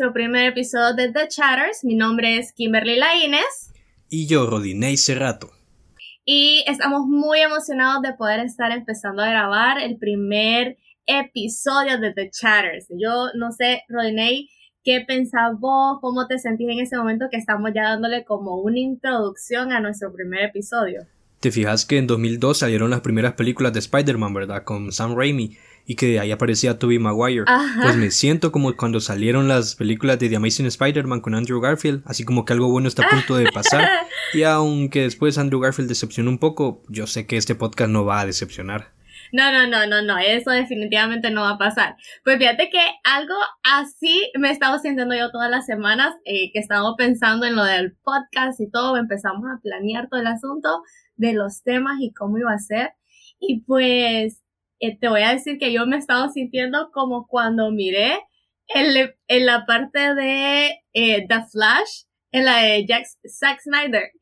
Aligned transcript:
nuestro 0.00 0.14
primer 0.14 0.46
episodio 0.46 0.94
de 0.94 1.12
The 1.12 1.28
Chatters. 1.28 1.84
Mi 1.84 1.94
nombre 1.94 2.38
es 2.38 2.54
Kimberly 2.54 2.96
Laínez. 2.96 3.70
Y 4.08 4.26
yo, 4.26 4.46
Rodinei 4.46 4.96
Cerrato. 4.96 5.50
Y 6.24 6.64
estamos 6.66 7.02
muy 7.06 7.40
emocionados 7.40 8.00
de 8.00 8.14
poder 8.14 8.40
estar 8.40 8.72
empezando 8.72 9.22
a 9.22 9.28
grabar 9.28 9.78
el 9.78 9.98
primer 9.98 10.78
episodio 11.04 11.98
de 11.98 12.14
The 12.14 12.30
Chatters. 12.30 12.86
Yo 12.88 13.26
no 13.34 13.52
sé, 13.52 13.82
Rodinei, 13.90 14.48
¿qué 14.84 15.04
pensás 15.06 15.52
vos? 15.58 15.98
¿Cómo 16.00 16.26
te 16.26 16.38
sentís 16.38 16.70
en 16.70 16.80
ese 16.80 16.96
momento 16.96 17.26
que 17.30 17.36
estamos 17.36 17.70
ya 17.74 17.82
dándole 17.82 18.24
como 18.24 18.54
una 18.54 18.78
introducción 18.78 19.70
a 19.70 19.80
nuestro 19.80 20.14
primer 20.14 20.44
episodio? 20.44 21.02
Te 21.40 21.50
fijas 21.50 21.84
que 21.84 21.98
en 21.98 22.06
2002 22.06 22.56
salieron 22.56 22.88
las 22.88 23.02
primeras 23.02 23.34
películas 23.34 23.74
de 23.74 23.80
Spider-Man, 23.80 24.32
¿verdad? 24.32 24.64
Con 24.64 24.92
Sam 24.92 25.14
Raimi 25.14 25.58
y 25.90 25.96
que 25.96 26.06
de 26.06 26.20
ahí 26.20 26.30
aparecía 26.30 26.78
Tobey 26.78 27.00
Maguire. 27.00 27.46
Pues 27.82 27.96
me 27.96 28.12
siento 28.12 28.52
como 28.52 28.76
cuando 28.76 29.00
salieron 29.00 29.48
las 29.48 29.74
películas 29.74 30.20
de 30.20 30.28
The 30.28 30.36
Amazing 30.36 30.66
Spider-Man 30.66 31.20
con 31.20 31.34
Andrew 31.34 31.60
Garfield, 31.60 32.04
así 32.06 32.24
como 32.24 32.44
que 32.44 32.52
algo 32.52 32.70
bueno 32.70 32.86
está 32.86 33.04
a 33.04 33.10
punto 33.10 33.34
de 33.34 33.50
pasar. 33.50 33.88
y 34.32 34.44
aunque 34.44 35.00
después 35.00 35.36
Andrew 35.36 35.58
Garfield 35.58 35.88
decepcionó 35.88 36.30
un 36.30 36.38
poco, 36.38 36.84
yo 36.88 37.08
sé 37.08 37.26
que 37.26 37.36
este 37.36 37.56
podcast 37.56 37.90
no 37.90 38.04
va 38.04 38.20
a 38.20 38.26
decepcionar. 38.26 38.92
No, 39.32 39.50
no, 39.50 39.66
no, 39.66 39.84
no, 39.88 40.00
no, 40.00 40.16
eso 40.18 40.52
definitivamente 40.52 41.32
no 41.32 41.40
va 41.40 41.50
a 41.54 41.58
pasar. 41.58 41.96
Pues 42.22 42.38
fíjate 42.38 42.70
que 42.70 42.78
algo 43.02 43.34
así 43.64 44.30
me 44.38 44.50
he 44.50 44.52
estado 44.52 44.78
sintiendo 44.78 45.16
yo 45.16 45.32
todas 45.32 45.50
las 45.50 45.66
semanas, 45.66 46.14
eh, 46.24 46.52
que 46.52 46.60
estamos 46.60 46.94
pensando 46.98 47.46
en 47.46 47.56
lo 47.56 47.64
del 47.64 47.96
podcast 48.04 48.60
y 48.60 48.70
todo, 48.70 48.96
empezamos 48.96 49.42
a 49.52 49.60
planear 49.60 50.08
todo 50.08 50.20
el 50.20 50.28
asunto 50.28 50.84
de 51.16 51.32
los 51.32 51.64
temas 51.64 51.98
y 52.00 52.12
cómo 52.12 52.38
iba 52.38 52.52
a 52.52 52.58
ser. 52.60 52.92
Y 53.40 53.62
pues 53.62 54.40
eh, 54.80 54.98
te 54.98 55.08
voy 55.08 55.22
a 55.22 55.32
decir 55.32 55.58
que 55.58 55.72
yo 55.72 55.86
me 55.86 55.96
he 55.96 55.98
estado 55.98 56.30
sintiendo 56.30 56.90
como 56.90 57.26
cuando 57.26 57.70
miré 57.70 58.18
en, 58.68 59.14
en 59.28 59.46
la 59.46 59.66
parte 59.66 60.14
de 60.14 60.82
eh, 60.94 61.26
The 61.28 61.44
Flash, 61.52 62.04
en 62.32 62.46
la 62.46 62.62
de 62.62 62.86
Jack, 62.86 63.04
Zack 63.28 63.60
Snyder. 63.60 64.10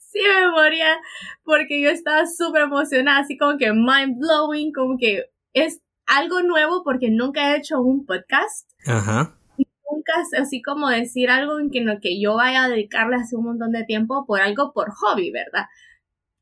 Sí 0.00 0.18
me 0.20 0.50
moría 0.50 0.98
porque 1.44 1.80
yo 1.80 1.90
estaba 1.90 2.26
súper 2.26 2.62
emocionada, 2.62 3.20
así 3.20 3.38
como 3.38 3.58
que 3.58 3.72
mind 3.72 4.18
blowing, 4.18 4.72
como 4.72 4.98
que 4.98 5.26
es 5.52 5.80
algo 6.06 6.42
nuevo 6.42 6.82
porque 6.82 7.10
nunca 7.10 7.52
he 7.52 7.58
hecho 7.58 7.80
un 7.80 8.04
podcast. 8.04 8.68
Ajá. 8.86 9.38
Nunca, 9.56 10.14
así 10.40 10.62
como 10.62 10.88
decir 10.88 11.30
algo 11.30 11.60
en 11.60 11.70
que, 11.70 11.82
lo 11.82 12.00
que 12.00 12.20
yo 12.20 12.34
vaya 12.34 12.64
a 12.64 12.68
dedicarle 12.68 13.16
hace 13.16 13.36
un 13.36 13.44
montón 13.44 13.70
de 13.70 13.84
tiempo 13.84 14.26
por 14.26 14.40
algo 14.40 14.72
por 14.72 14.90
hobby, 14.90 15.30
¿verdad? 15.30 15.66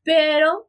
Pero 0.03 0.66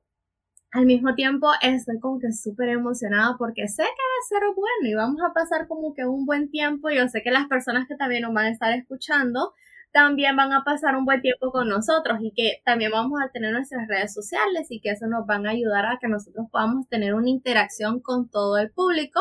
al 0.70 0.84
mismo 0.84 1.14
tiempo 1.14 1.48
estoy 1.62 1.98
como 1.98 2.18
que 2.18 2.32
súper 2.32 2.68
emocionada 2.68 3.36
porque 3.38 3.68
sé 3.68 3.82
que 3.82 3.88
va 3.88 3.88
a 3.88 4.28
ser 4.28 4.54
bueno 4.54 4.88
y 4.88 4.94
vamos 4.94 5.20
a 5.22 5.32
pasar 5.32 5.66
como 5.66 5.94
que 5.94 6.04
un 6.04 6.26
buen 6.26 6.50
tiempo. 6.50 6.90
Yo 6.90 7.08
sé 7.08 7.22
que 7.22 7.30
las 7.30 7.46
personas 7.46 7.86
que 7.88 7.96
también 7.96 8.22
nos 8.22 8.34
van 8.34 8.46
a 8.46 8.50
estar 8.50 8.72
escuchando 8.72 9.54
también 9.92 10.36
van 10.36 10.52
a 10.52 10.64
pasar 10.64 10.96
un 10.96 11.06
buen 11.06 11.22
tiempo 11.22 11.50
con 11.50 11.68
nosotros 11.68 12.18
y 12.20 12.32
que 12.36 12.60
también 12.64 12.90
vamos 12.90 13.18
a 13.24 13.30
tener 13.30 13.52
nuestras 13.52 13.88
redes 13.88 14.12
sociales 14.12 14.66
y 14.68 14.80
que 14.80 14.90
eso 14.90 15.06
nos 15.06 15.26
van 15.26 15.46
a 15.46 15.50
ayudar 15.50 15.86
a 15.86 15.98
que 16.00 16.08
nosotros 16.08 16.46
podamos 16.52 16.86
tener 16.88 17.14
una 17.14 17.30
interacción 17.30 18.00
con 18.00 18.28
todo 18.28 18.58
el 18.58 18.70
público 18.70 19.20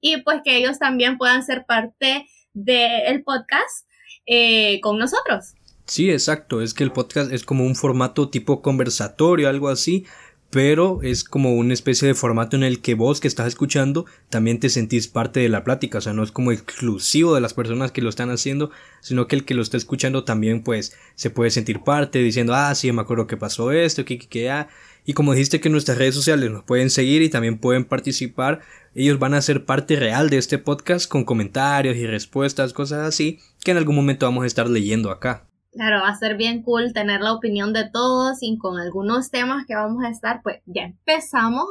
y 0.00 0.20
pues 0.22 0.42
que 0.44 0.58
ellos 0.58 0.78
también 0.78 1.16
puedan 1.16 1.42
ser 1.42 1.64
parte 1.64 2.26
del 2.52 3.24
podcast 3.24 3.88
eh, 4.26 4.78
con 4.82 4.98
nosotros. 4.98 5.54
Sí, 5.86 6.10
exacto. 6.10 6.62
Es 6.62 6.72
que 6.72 6.84
el 6.84 6.92
podcast 6.92 7.32
es 7.32 7.44
como 7.44 7.64
un 7.64 7.74
formato 7.74 8.30
tipo 8.30 8.62
conversatorio, 8.62 9.48
algo 9.48 9.68
así, 9.68 10.06
pero 10.54 11.00
es 11.02 11.24
como 11.24 11.56
una 11.56 11.74
especie 11.74 12.06
de 12.06 12.14
formato 12.14 12.54
en 12.54 12.62
el 12.62 12.80
que 12.80 12.94
vos 12.94 13.18
que 13.18 13.26
estás 13.26 13.48
escuchando 13.48 14.06
también 14.30 14.60
te 14.60 14.68
sentís 14.68 15.08
parte 15.08 15.40
de 15.40 15.48
la 15.48 15.64
plática, 15.64 15.98
o 15.98 16.00
sea, 16.00 16.12
no 16.12 16.22
es 16.22 16.30
como 16.30 16.52
exclusivo 16.52 17.34
de 17.34 17.40
las 17.40 17.54
personas 17.54 17.90
que 17.90 18.02
lo 18.02 18.08
están 18.08 18.30
haciendo, 18.30 18.70
sino 19.00 19.26
que 19.26 19.34
el 19.34 19.44
que 19.44 19.54
lo 19.54 19.62
está 19.62 19.76
escuchando 19.76 20.22
también 20.22 20.62
pues 20.62 20.96
se 21.16 21.30
puede 21.30 21.50
sentir 21.50 21.80
parte 21.80 22.20
diciendo, 22.20 22.54
ah, 22.54 22.72
sí, 22.76 22.92
me 22.92 23.02
acuerdo 23.02 23.26
que 23.26 23.36
pasó 23.36 23.72
esto, 23.72 24.04
que, 24.04 24.16
que, 24.16 24.28
que, 24.28 24.48
ah. 24.48 24.68
Y 25.04 25.14
como 25.14 25.32
dijiste 25.32 25.58
que 25.58 25.70
nuestras 25.70 25.98
redes 25.98 26.14
sociales 26.14 26.48
nos 26.52 26.62
pueden 26.62 26.88
seguir 26.88 27.22
y 27.22 27.30
también 27.30 27.58
pueden 27.58 27.84
participar, 27.84 28.60
ellos 28.94 29.18
van 29.18 29.34
a 29.34 29.42
ser 29.42 29.64
parte 29.64 29.96
real 29.96 30.30
de 30.30 30.38
este 30.38 30.58
podcast 30.58 31.08
con 31.08 31.24
comentarios 31.24 31.96
y 31.96 32.06
respuestas, 32.06 32.72
cosas 32.72 33.08
así, 33.08 33.40
que 33.64 33.72
en 33.72 33.78
algún 33.78 33.96
momento 33.96 34.24
vamos 34.24 34.44
a 34.44 34.46
estar 34.46 34.70
leyendo 34.70 35.10
acá. 35.10 35.48
Claro, 35.74 36.02
va 36.02 36.08
a 36.08 36.16
ser 36.16 36.36
bien 36.36 36.62
cool 36.62 36.92
tener 36.92 37.20
la 37.20 37.32
opinión 37.32 37.72
de 37.72 37.88
todos 37.90 38.38
y 38.42 38.56
con 38.58 38.78
algunos 38.78 39.30
temas 39.30 39.66
que 39.66 39.74
vamos 39.74 40.04
a 40.04 40.08
estar, 40.08 40.40
pues 40.42 40.60
ya 40.66 40.82
empezamos 40.82 41.66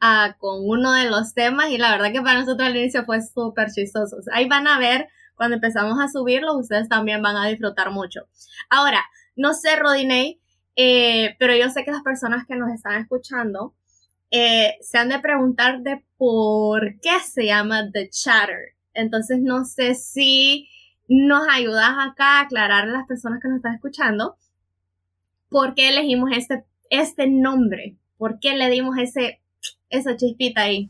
a, 0.00 0.34
con 0.38 0.68
uno 0.68 0.92
de 0.92 1.08
los 1.08 1.32
temas 1.32 1.70
y 1.70 1.78
la 1.78 1.92
verdad 1.92 2.10
que 2.12 2.22
para 2.22 2.40
nosotros 2.40 2.68
al 2.68 2.76
inicio 2.76 3.04
fue 3.04 3.20
súper 3.22 3.70
chistoso. 3.70 4.16
Ahí 4.32 4.48
van 4.48 4.66
a 4.66 4.80
ver 4.80 5.08
cuando 5.36 5.54
empezamos 5.56 6.00
a 6.00 6.08
subirlo, 6.08 6.56
ustedes 6.58 6.88
también 6.88 7.22
van 7.22 7.36
a 7.36 7.46
disfrutar 7.46 7.92
mucho. 7.92 8.22
Ahora, 8.68 9.00
no 9.36 9.54
sé, 9.54 9.76
Rodinei, 9.76 10.40
eh, 10.74 11.36
pero 11.38 11.54
yo 11.54 11.70
sé 11.70 11.84
que 11.84 11.92
las 11.92 12.02
personas 12.02 12.46
que 12.46 12.56
nos 12.56 12.70
están 12.70 13.00
escuchando 13.00 13.74
eh, 14.32 14.76
se 14.80 14.98
han 14.98 15.08
de 15.08 15.20
preguntar 15.20 15.82
de 15.82 16.04
por 16.16 16.98
qué 17.00 17.20
se 17.20 17.46
llama 17.46 17.90
The 17.92 18.08
Chatter. 18.10 18.74
Entonces, 18.92 19.38
no 19.40 19.64
sé 19.64 19.94
si 19.94 20.68
nos 21.10 21.42
ayudas 21.50 21.90
acá 21.98 22.38
a 22.38 22.40
aclarar 22.42 22.84
a 22.84 22.92
las 22.92 23.06
personas 23.06 23.40
que 23.42 23.48
nos 23.48 23.56
están 23.56 23.74
escuchando 23.74 24.36
por 25.48 25.74
qué 25.74 25.88
elegimos 25.88 26.30
este, 26.32 26.64
este 26.88 27.28
nombre, 27.28 27.96
por 28.16 28.38
qué 28.38 28.56
le 28.56 28.70
dimos 28.70 28.96
ese, 28.96 29.42
esa 29.90 30.16
chispita 30.16 30.62
ahí. 30.62 30.88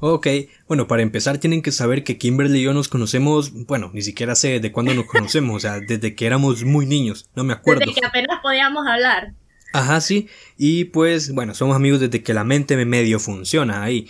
Ok, 0.00 0.26
bueno, 0.66 0.88
para 0.88 1.02
empezar 1.02 1.38
tienen 1.38 1.62
que 1.62 1.70
saber 1.70 2.02
que 2.02 2.18
Kimberly 2.18 2.58
y 2.58 2.62
yo 2.64 2.74
nos 2.74 2.88
conocemos, 2.88 3.52
bueno, 3.66 3.92
ni 3.94 4.02
siquiera 4.02 4.34
sé 4.34 4.58
de 4.58 4.72
cuándo 4.72 4.94
nos 4.94 5.06
conocemos, 5.06 5.58
o 5.58 5.60
sea, 5.60 5.78
desde 5.78 6.16
que 6.16 6.26
éramos 6.26 6.64
muy 6.64 6.84
niños, 6.84 7.30
no 7.36 7.44
me 7.44 7.52
acuerdo. 7.52 7.82
Desde 7.86 8.00
que 8.00 8.06
apenas 8.06 8.40
podíamos 8.42 8.84
hablar. 8.84 9.34
Ajá, 9.72 10.00
sí, 10.00 10.28
y 10.58 10.86
pues, 10.86 11.32
bueno, 11.32 11.54
somos 11.54 11.76
amigos 11.76 12.00
desde 12.00 12.24
que 12.24 12.34
la 12.34 12.42
mente 12.42 12.76
me 12.76 12.84
medio 12.84 13.20
funciona 13.20 13.84
ahí. 13.84 14.08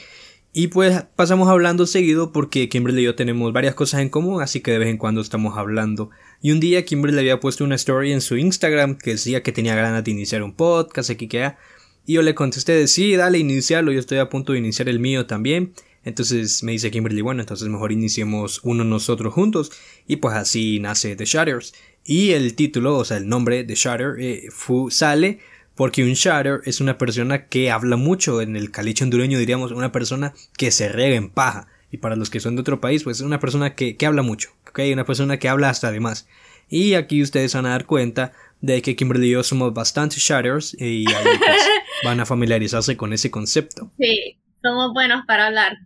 Y 0.55 0.67
pues 0.67 1.05
pasamos 1.17 1.49
hablando 1.49 1.87
seguido 1.87 2.31
porque 2.31 2.69
Kimberly 2.69 3.01
y 3.01 3.05
yo 3.05 3.15
tenemos 3.15 3.55
varias 3.55 3.75
cosas 3.75 4.03
en 4.03 4.11
común, 4.11 4.43
así 4.43 4.61
que 4.61 4.71
de 4.71 4.79
vez 4.79 4.89
en 4.89 4.99
cuando 4.99 5.23
estamos 5.23 5.57
hablando. 5.57 6.11
Y 6.43 6.51
un 6.53 6.61
día 6.61 6.85
Kimberly 6.85 7.19
había 7.19 7.41
puesto 7.41 7.65
una 7.65 7.77
story 7.77 8.13
en 8.13 8.21
su 8.21 8.37
Instagram 8.37 8.99
que 8.99 9.13
decía 9.13 9.43
que 9.43 9.53
tenía 9.53 9.75
ganas 9.75 10.05
de 10.05 10.11
iniciar 10.11 10.43
un 10.43 10.53
podcast, 10.53 11.09
aquí 11.09 11.27
que 11.27 11.55
Y 12.05 12.15
yo 12.15 12.23
le 12.23 12.35
contesté 12.35 12.73
de 12.73 12.87
sí, 12.87 13.17
dale, 13.17 13.39
iniciarlo, 13.39 13.93
yo 13.93 14.01
estoy 14.01 14.19
a 14.19 14.29
punto 14.29 14.53
de 14.53 14.59
iniciar 14.59 14.91
el 14.91 15.01
mío 15.01 15.25
también. 15.25 15.73
Entonces 16.05 16.63
me 16.63 16.73
dice 16.73 16.91
Kimberly, 16.91 17.23
bueno, 17.23 17.41
entonces 17.41 17.69
mejor 17.69 17.91
iniciemos 17.91 18.61
uno 18.63 18.85
nosotros 18.85 19.33
juntos. 19.33 19.73
Y 20.07 20.17
pues 20.17 20.35
así 20.37 20.81
nace 20.81 21.17
The 21.17 21.25
Shatters. 21.25 21.73
Y 22.05 22.33
el 22.33 22.57
título, 22.57 22.99
o 22.99 23.05
sea, 23.07 23.17
el 23.17 23.27
nombre 23.27 23.65
de 23.65 23.75
Shatter 23.75 24.17
eh, 24.19 24.49
sale 24.91 25.39
porque 25.75 26.05
un 26.05 26.13
shatter 26.13 26.61
es 26.65 26.81
una 26.81 26.99
persona 26.99 27.47
que 27.47 27.71
habla 27.71 27.97
mucho, 27.97 28.41
en 28.41 28.57
el 28.57 28.71
caliche 28.71 29.05
hondureño 29.05 29.39
diríamos 29.39 29.73
una 29.73 29.93
persona 29.93 30.35
que 30.57 30.71
se 30.71 30.89
rega 30.89 31.17
en 31.17 31.31
paja. 31.31 31.69
Y 31.91 31.99
para 31.99 32.17
los 32.17 32.31
que 32.31 32.41
son 32.41 32.57
de 32.57 32.63
otro 32.63 32.81
país, 32.81 33.05
pues 33.05 33.19
es 33.19 33.23
una 33.23 33.41
persona 33.41 33.75
que, 33.75 33.97
que 33.97 34.07
habla 34.07 34.23
mucho, 34.23 34.51
¿ok? 34.69 34.81
Una 34.93 35.05
persona 35.05 35.39
que 35.39 35.49
habla 35.49 35.69
hasta 35.69 35.93
de 35.93 36.01
más. 36.01 36.27
Y 36.69 36.95
aquí 36.95 37.23
ustedes 37.23 37.55
van 37.55 37.67
a 37.67 37.71
dar 37.71 37.85
cuenta 37.85 38.33
de 38.63 38.81
que 38.81 38.97
Kimberly 38.97 39.27
y 39.27 39.31
yo 39.33 39.43
somos 39.43 39.75
bastante 39.75 40.17
shatters 40.19 40.75
y 40.81 41.05
ahí 41.13 41.25
pues, 41.25 41.69
van 42.05 42.21
a 42.21 42.25
familiarizarse 42.25 42.97
con 42.97 43.13
ese 43.13 43.31
concepto. 43.31 43.91
Sí, 43.99 44.39
somos 44.63 44.95
buenos 44.95 45.25
para 45.27 45.49
hablar. 45.49 45.77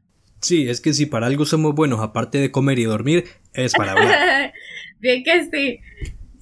Sí, 0.41 0.69
es 0.69 0.81
que 0.81 0.93
si 0.93 1.07
para 1.07 1.27
algo 1.27 1.45
somos 1.45 1.75
buenos, 1.75 2.01
aparte 2.01 2.39
de 2.39 2.53
comer 2.53 2.79
y 2.79 2.85
dormir, 2.85 3.25
es 3.55 3.73
para 3.73 3.93
hablar. 3.93 4.53
Bien 5.01 5.25
que 5.25 5.45
sí. 5.51 5.81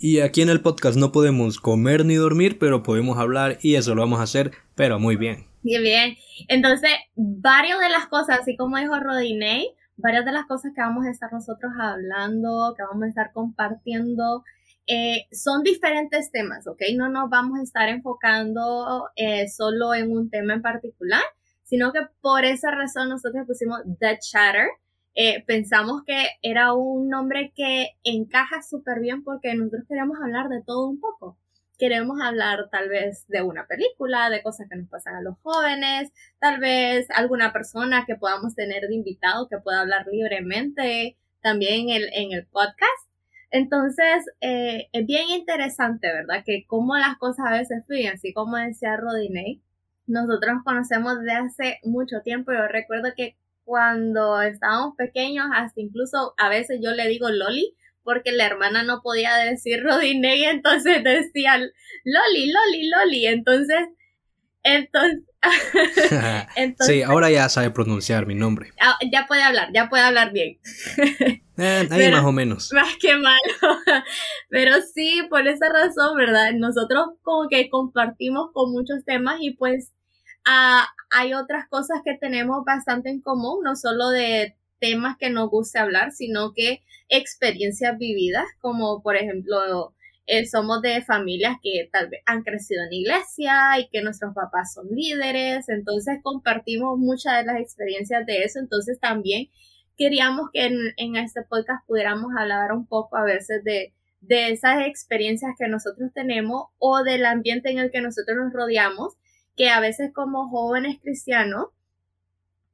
Y 0.07 0.21
aquí 0.21 0.43
en 0.43 0.51
el 0.51 0.61
podcast 0.61 0.99
no 0.99 1.13
podemos 1.13 1.59
comer 1.59 2.05
ni 2.05 2.17
dormir, 2.17 2.59
pero 2.59 2.83
podemos 2.83 3.17
hablar 3.17 3.57
y 3.63 3.77
eso 3.77 3.95
lo 3.95 4.03
vamos 4.03 4.21
a 4.21 4.25
hacer, 4.25 4.51
pero 4.75 4.99
muy 4.99 5.17
bien. 5.17 5.47
Muy 5.63 5.79
bien. 5.79 6.17
Entonces, 6.49 6.91
varias 7.17 7.81
de 7.81 7.89
las 7.89 8.07
cosas, 8.09 8.41
así 8.41 8.55
como 8.55 8.77
dijo 8.77 9.01
Rodinei, 9.01 9.75
varias 9.97 10.27
de 10.27 10.33
las 10.33 10.45
cosas 10.45 10.73
que 10.75 10.83
vamos 10.83 11.07
a 11.07 11.11
estar 11.11 11.33
nosotros 11.33 11.73
hablando, 11.81 12.75
que 12.77 12.83
vamos 12.83 13.05
a 13.05 13.09
estar 13.09 13.33
compartiendo, 13.33 14.45
eh, 14.87 15.25
son 15.33 15.63
diferentes 15.63 16.31
temas, 16.31 16.67
¿ok? 16.67 16.83
No 16.95 17.09
nos 17.09 17.31
vamos 17.31 17.59
a 17.59 17.63
estar 17.63 17.89
enfocando 17.89 19.09
eh, 19.17 19.49
solo 19.49 19.95
en 19.95 20.13
un 20.13 20.29
tema 20.29 20.53
en 20.53 20.61
particular, 20.61 21.23
sino 21.63 21.95
que 21.95 22.01
por 22.21 22.45
esa 22.45 22.71
razón 22.73 23.09
nosotros 23.09 23.47
pusimos 23.47 23.81
The 24.01 24.19
Chatter, 24.21 24.69
eh, 25.15 25.45
pensamos 25.47 26.03
que 26.05 26.27
era 26.43 26.73
un 26.75 27.09
nombre 27.09 27.53
que 27.55 27.91
encaja 28.03 28.63
súper 28.63 29.01
bien 29.01 29.23
porque 29.23 29.55
nosotros 29.55 29.85
queremos 29.89 30.19
hablar 30.23 30.49
de 30.49 30.63
todo 30.63 30.89
un 30.89 31.01
poco. 31.01 31.39
Queremos 31.79 32.21
hablar 32.21 32.69
tal 32.71 32.89
vez 32.89 33.27
de 33.29 33.43
una 33.43 33.67
película, 33.67 34.31
de 34.31 34.43
cosas 34.43 34.69
que 34.69 34.77
nos 34.77 34.89
pasan 34.89 35.17
a 35.17 35.23
los 35.23 35.37
jóvenes, 35.43 36.13
tal 36.41 36.61
vez 36.61 37.09
alguna 37.11 37.53
persona 37.53 38.05
que 38.07 38.17
podamos 38.17 38.55
tener 38.55 38.89
de 38.89 38.95
invitado 38.95 39.49
que 39.49 39.59
pueda 39.59 39.81
hablar 39.81 40.07
libremente 40.11 41.17
también 41.43 41.91
en 41.91 42.03
el, 42.03 42.11
en 42.13 42.33
el 42.33 42.47
podcast. 42.47 43.09
Entonces, 43.51 44.25
eh, 44.41 44.89
es 44.93 45.07
bien 45.07 45.29
interesante, 45.29 46.13
¿verdad? 46.13 46.43
Que 46.45 46.65
como 46.67 46.97
las 46.97 47.17
cosas 47.19 47.47
a 47.47 47.53
veces 47.53 47.87
fluyen, 47.87 48.15
así 48.15 48.33
como 48.33 48.57
decía 48.57 48.97
Rodinei, 48.97 49.61
nosotros 50.07 50.55
nos 50.55 50.65
conocemos 50.65 51.21
desde 51.21 51.33
hace 51.33 51.81
mucho 51.85 52.21
tiempo. 52.23 52.53
Yo 52.53 52.67
recuerdo 52.67 53.11
que 53.17 53.37
cuando 53.65 54.41
estábamos 54.43 54.95
pequeños, 54.97 55.47
hasta 55.55 55.81
incluso 55.81 56.35
a 56.37 56.49
veces 56.49 56.81
yo 56.83 56.93
le 56.93 57.09
digo 57.09 57.31
Loli, 57.31 57.75
porque 58.03 58.33
la 58.33 58.47
hermana 58.47 58.83
no 58.83 59.01
podía 59.03 59.37
decir 59.37 59.83
Rodinei, 59.83 60.45
entonces 60.45 61.03
decía 61.03 61.57
Loli, 61.59 62.53
Loli, 62.53 62.91
Loli. 62.91 63.27
Entonces, 63.27 63.89
entonces, 64.63 65.21
sí, 66.81 67.03
ahora 67.03 67.31
ya 67.31 67.49
sabe 67.49 67.71
pronunciar 67.71 68.27
mi 68.27 68.35
nombre. 68.35 68.71
Ah, 68.81 68.97
ya 69.11 69.27
puede 69.27 69.43
hablar, 69.43 69.71
ya 69.75 69.89
puede 69.89 70.03
hablar 70.03 70.33
bien. 70.33 70.59
Eh, 71.57 71.87
ahí 71.89 72.11
más 72.11 72.25
o 72.25 72.33
menos. 72.33 72.73
Más 72.73 72.97
que 72.97 73.17
malo. 73.17 73.39
Pero 74.49 74.73
sí, 74.93 75.23
por 75.31 75.47
esa 75.47 75.69
razón, 75.69 76.17
¿verdad? 76.17 76.51
Nosotros 76.53 77.11
como 77.23 77.49
que 77.49 77.71
compartimos 77.71 78.51
con 78.53 78.73
muchos 78.73 79.05
temas 79.05 79.37
y 79.41 79.53
pues 79.53 79.93
ah, 80.47 80.87
hay 81.11 81.35
otras 81.35 81.69
cosas 81.69 82.01
que 82.05 82.17
tenemos 82.19 82.65
bastante 82.65 83.11
en 83.11 83.21
común, 83.21 83.63
no 83.65 83.77
solo 83.77 84.09
de 84.11 84.57
temas 84.81 85.17
que 85.19 85.31
nos 85.31 85.51
guste 85.51 85.79
hablar, 85.79 86.13
sino 86.13 86.53
que 86.53 86.83
experiencias 87.09 87.97
vividas, 87.99 88.47
como 88.61 89.03
por 89.03 89.17
ejemplo, 89.17 89.95
somos 90.51 90.81
de 90.83 91.03
familias 91.03 91.57
que 91.63 91.89
tal 91.93 92.09
vez 92.09 92.23
han 92.27 92.43
crecido 92.43 92.83
en 92.85 92.93
iglesia 92.93 93.79
y 93.79 93.89
que 93.89 94.03
nuestros 94.03 94.35
papás 94.35 94.73
son 94.75 94.89
líderes, 94.91 95.69
entonces 95.69 96.19
compartimos 96.23 96.99
muchas 96.99 97.39
de 97.39 97.45
las 97.45 97.61
experiencias 97.61 98.25
de 98.27 98.45
eso, 98.45 98.59
entonces 98.59 98.99
también 98.99 99.49
queríamos 99.97 100.51
que 100.53 100.67
en, 100.97 101.17
este 101.17 101.43
podcast 101.43 101.87
pudiéramos 101.87 102.33
hablar 102.37 102.73
un 102.73 102.87
poco 102.87 103.17
a 103.17 103.25
veces 103.25 103.63
de, 103.65 103.93
de 104.21 104.51
esas 104.51 104.87
experiencias 104.87 105.53
que 105.59 105.69
nosotros 105.69 106.11
tenemos 106.15 106.69
o 106.79 107.03
del 107.03 107.27
ambiente 107.27 107.71
en 107.71 107.79
el 107.79 107.91
que 107.91 108.01
nosotros 108.01 108.37
nos 108.37 108.53
rodeamos, 108.53 109.15
que 109.57 109.71
a 109.71 109.81
veces 109.81 110.13
como 110.13 110.49
jóvenes 110.49 110.99
cristianos, 111.01 111.69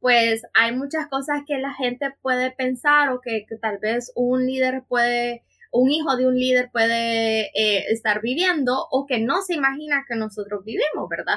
pues 0.01 0.43
hay 0.55 0.75
muchas 0.75 1.09
cosas 1.09 1.43
que 1.47 1.59
la 1.59 1.75
gente 1.75 2.15
puede 2.23 2.51
pensar 2.51 3.11
o 3.11 3.21
que, 3.21 3.47
tal 3.61 3.79
vez 3.79 4.13
un 4.15 4.47
líder 4.47 4.85
puede, 4.89 5.45
un 5.73 5.91
hijo 5.91 6.17
de 6.17 6.27
un 6.27 6.37
líder 6.37 6.71
puede 6.73 7.51
eh, 7.55 7.85
estar 7.91 8.23
viviendo 8.23 8.87
o 8.91 9.07
que 9.07 9.21
no 9.21 9.43
se 9.43 9.55
imagina 9.55 10.05
que 10.09 10.17
nosotros 10.17 10.65
vivimos, 10.65 11.09
¿verdad? 11.09 11.37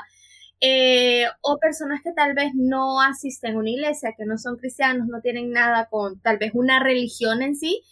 Eh, 0.62 1.25
o 1.42 1.60
personas 1.60 2.01
que 2.01 2.13
tal 2.13 2.34
vez 2.36 2.51
no 2.56 3.01
asisten 3.01 3.56
a 3.56 3.60
una 3.60 3.69
iglesia, 3.69 4.13
que 4.18 4.25
no 4.25 4.38
son 4.38 4.56
cristianos, 4.56 5.07
no 5.07 5.19
tienen 5.19 5.51
nada 5.51 5.89
con 5.89 6.22
tal 6.22 6.38
vez 6.38 6.51
una 6.54 6.81
religión 6.81 7.42
en 7.42 7.57
sí, 7.57 7.84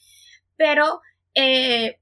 pero 0.56 1.02
eh, 1.36 2.00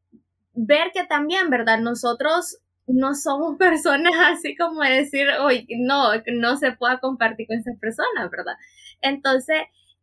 ver 0.53 0.91
que 0.93 1.05
también, 1.05 1.49
¿verdad? 1.49 1.79
Nosotros 1.79 2.59
no 2.89 3.15
somos 3.15 3.55
personas 3.59 4.13
así 4.25 4.55
como 4.55 4.81
decir, 4.81 5.27
oye, 5.41 5.65
no, 5.79 6.09
no 6.33 6.57
se 6.57 6.71
pueda 6.73 6.99
compartir 6.99 7.47
con 7.47 7.57
esas 7.57 7.77
personas, 7.79 8.29
¿verdad? 8.31 8.53
Entonces, 9.01 9.57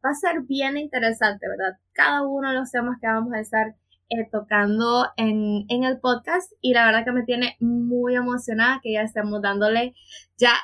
va 0.04 0.10
a 0.10 0.14
ser 0.14 0.42
bien 0.42 0.76
interesante, 0.76 1.46
¿verdad? 1.48 1.78
Cada 1.92 2.22
uno 2.22 2.50
de 2.50 2.56
los 2.56 2.70
temas 2.70 2.98
que 3.00 3.06
vamos 3.06 3.34
a 3.34 3.40
estar 3.40 3.74
eh, 4.08 4.28
tocando 4.30 5.08
en, 5.16 5.66
en, 5.68 5.82
el 5.82 5.98
podcast 5.98 6.52
y 6.60 6.74
la 6.74 6.86
verdad 6.86 7.04
que 7.04 7.10
me 7.10 7.24
tiene 7.24 7.56
muy 7.58 8.14
emocionada 8.14 8.78
que 8.80 8.92
ya 8.92 9.02
estemos 9.02 9.42
dándole 9.42 9.94
ya 10.38 10.54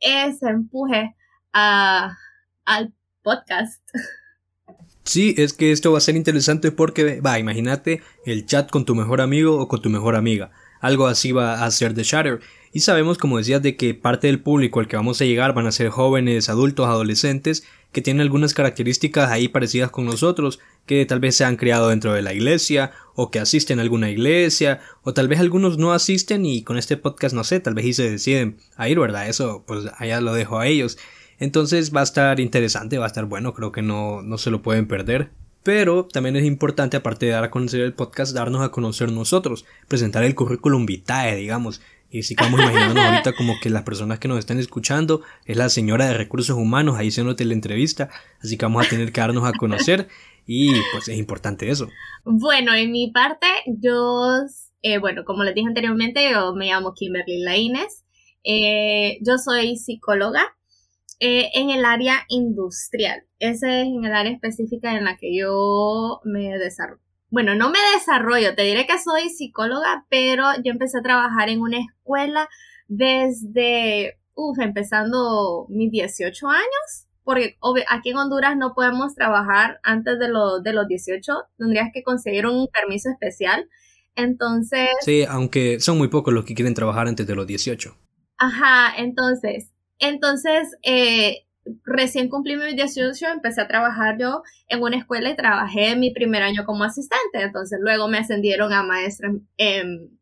ese 0.00 0.50
empuje 0.50 1.16
a, 1.54 2.14
al 2.66 2.92
podcast. 3.22 3.82
Sí, 5.04 5.34
es 5.38 5.54
que 5.54 5.72
esto 5.72 5.92
va 5.92 5.98
a 5.98 6.02
ser 6.02 6.14
interesante 6.14 6.72
porque, 6.72 7.22
va, 7.22 7.38
imagínate 7.38 8.02
el 8.26 8.44
chat 8.44 8.70
con 8.70 8.84
tu 8.84 8.94
mejor 8.94 9.22
amigo 9.22 9.58
o 9.58 9.66
con 9.66 9.80
tu 9.80 9.88
mejor 9.88 10.14
amiga 10.14 10.50
algo 10.80 11.06
así 11.06 11.32
va 11.32 11.64
a 11.64 11.70
ser 11.70 11.94
The 11.94 12.02
Shatter. 12.02 12.40
Y 12.72 12.80
sabemos, 12.80 13.18
como 13.18 13.38
decías, 13.38 13.62
de 13.62 13.76
que 13.76 13.94
parte 13.94 14.28
del 14.28 14.40
público 14.40 14.80
al 14.80 14.88
que 14.88 14.96
vamos 14.96 15.20
a 15.20 15.24
llegar 15.24 15.54
van 15.54 15.66
a 15.66 15.72
ser 15.72 15.88
jóvenes, 15.88 16.48
adultos, 16.48 16.86
adolescentes, 16.86 17.64
que 17.92 18.00
tienen 18.00 18.20
algunas 18.20 18.54
características 18.54 19.30
ahí 19.30 19.48
parecidas 19.48 19.90
con 19.90 20.06
nosotros, 20.06 20.60
que 20.86 21.04
tal 21.06 21.18
vez 21.18 21.34
se 21.34 21.44
han 21.44 21.56
criado 21.56 21.88
dentro 21.88 22.12
de 22.12 22.22
la 22.22 22.32
iglesia, 22.32 22.92
o 23.14 23.30
que 23.30 23.40
asisten 23.40 23.80
a 23.80 23.82
alguna 23.82 24.10
iglesia, 24.10 24.80
o 25.02 25.12
tal 25.12 25.26
vez 25.26 25.40
algunos 25.40 25.78
no 25.78 25.92
asisten 25.92 26.46
y 26.46 26.62
con 26.62 26.78
este 26.78 26.96
podcast 26.96 27.34
no 27.34 27.42
sé, 27.42 27.58
tal 27.58 27.74
vez 27.74 27.86
y 27.86 27.92
se 27.92 28.08
deciden 28.08 28.58
a 28.76 28.88
ir, 28.88 28.98
¿verdad? 29.00 29.28
Eso 29.28 29.64
pues 29.66 29.86
allá 29.98 30.20
lo 30.20 30.32
dejo 30.32 30.58
a 30.60 30.68
ellos. 30.68 30.96
Entonces 31.40 31.94
va 31.94 32.00
a 32.00 32.04
estar 32.04 32.38
interesante, 32.38 32.98
va 32.98 33.06
a 33.06 33.08
estar 33.08 33.24
bueno, 33.24 33.52
creo 33.54 33.72
que 33.72 33.82
no, 33.82 34.22
no 34.22 34.38
se 34.38 34.50
lo 34.50 34.62
pueden 34.62 34.86
perder. 34.86 35.30
Pero 35.62 36.06
también 36.06 36.36
es 36.36 36.44
importante, 36.44 36.96
aparte 36.96 37.26
de 37.26 37.32
dar 37.32 37.44
a 37.44 37.50
conocer 37.50 37.80
el 37.80 37.92
podcast, 37.92 38.34
darnos 38.34 38.62
a 38.62 38.70
conocer 38.70 39.12
nosotros, 39.12 39.66
presentar 39.88 40.24
el 40.24 40.34
currículum 40.34 40.86
vitae, 40.86 41.36
digamos. 41.36 41.82
Y 42.10 42.24
si 42.24 42.34
vamos 42.34 42.60
imaginando 42.60 43.00
ahorita 43.00 43.34
como 43.34 43.54
que 43.62 43.70
las 43.70 43.84
personas 43.84 44.18
que 44.18 44.26
nos 44.26 44.38
están 44.38 44.58
escuchando 44.58 45.22
es 45.44 45.56
la 45.56 45.68
señora 45.68 46.06
de 46.06 46.14
recursos 46.14 46.56
humanos 46.56 46.96
ahí 46.98 47.08
haciéndote 47.08 47.44
la 47.44 47.54
entrevista, 47.54 48.08
así 48.42 48.58
que 48.58 48.64
vamos 48.64 48.84
a 48.84 48.88
tener 48.88 49.12
que 49.12 49.20
darnos 49.20 49.44
a 49.44 49.52
conocer 49.52 50.08
y 50.44 50.72
pues 50.92 51.06
es 51.06 51.16
importante 51.16 51.70
eso. 51.70 51.88
Bueno, 52.24 52.74
en 52.74 52.90
mi 52.90 53.12
parte, 53.12 53.46
yo, 53.66 54.28
eh, 54.82 54.98
bueno, 54.98 55.24
como 55.24 55.44
les 55.44 55.54
dije 55.54 55.68
anteriormente, 55.68 56.28
yo 56.32 56.52
me 56.54 56.66
llamo 56.66 56.94
Kimberly 56.94 57.42
Laines, 57.42 58.04
eh, 58.42 59.18
yo 59.20 59.38
soy 59.38 59.76
psicóloga, 59.76 60.42
eh, 61.20 61.50
en 61.52 61.68
el 61.68 61.84
área 61.84 62.24
industrial. 62.28 63.24
Ese 63.38 63.82
es 63.82 63.88
en 63.88 64.04
el 64.06 64.14
área 64.14 64.32
específica 64.32 64.96
en 64.96 65.04
la 65.04 65.18
que 65.18 65.36
yo 65.36 66.20
me 66.24 66.58
desarrollo. 66.58 67.02
Bueno, 67.28 67.54
no 67.54 67.70
me 67.70 67.78
desarrollo, 67.94 68.54
te 68.54 68.62
diré 68.62 68.86
que 68.86 68.98
soy 68.98 69.28
psicóloga, 69.28 70.06
pero 70.08 70.44
yo 70.64 70.72
empecé 70.72 70.98
a 70.98 71.02
trabajar 71.02 71.50
en 71.50 71.60
una 71.60 71.78
escuela 71.78 72.48
desde, 72.88 74.18
uff, 74.34 74.58
empezando 74.58 75.66
mis 75.68 75.92
18 75.92 76.48
años, 76.48 77.06
porque 77.22 77.56
aquí 77.88 78.10
en 78.10 78.16
Honduras 78.16 78.56
no 78.56 78.72
podemos 78.74 79.14
trabajar 79.14 79.78
antes 79.82 80.18
de, 80.18 80.26
de 80.26 80.72
los 80.72 80.88
18, 80.88 81.34
tendrías 81.58 81.90
que 81.92 82.02
conseguir 82.02 82.46
un 82.46 82.66
permiso 82.68 83.10
especial. 83.10 83.68
Entonces... 84.16 84.88
Sí, 85.02 85.24
aunque 85.28 85.78
son 85.80 85.98
muy 85.98 86.08
pocos 86.08 86.32
los 86.32 86.46
que 86.46 86.54
quieren 86.54 86.74
trabajar 86.74 87.06
antes 87.06 87.26
de 87.26 87.36
los 87.36 87.46
18. 87.46 87.94
Ajá, 88.38 88.94
entonces 88.96 89.70
entonces, 90.00 90.76
eh, 90.82 91.46
recién 91.84 92.28
cumplí 92.28 92.56
mis 92.56 92.74
18, 92.74 93.26
empecé 93.28 93.60
a 93.60 93.68
trabajar 93.68 94.16
yo 94.18 94.42
en 94.68 94.82
una 94.82 94.96
escuela 94.96 95.30
y 95.30 95.36
trabajé 95.36 95.96
mi 95.96 96.10
primer 96.10 96.42
año 96.42 96.64
como 96.64 96.84
asistente. 96.84 97.42
Entonces, 97.42 97.78
luego 97.80 98.08
me 98.08 98.18
ascendieron 98.18 98.72
a 98.72 98.82
maestra 98.82 99.30
en 99.56 100.18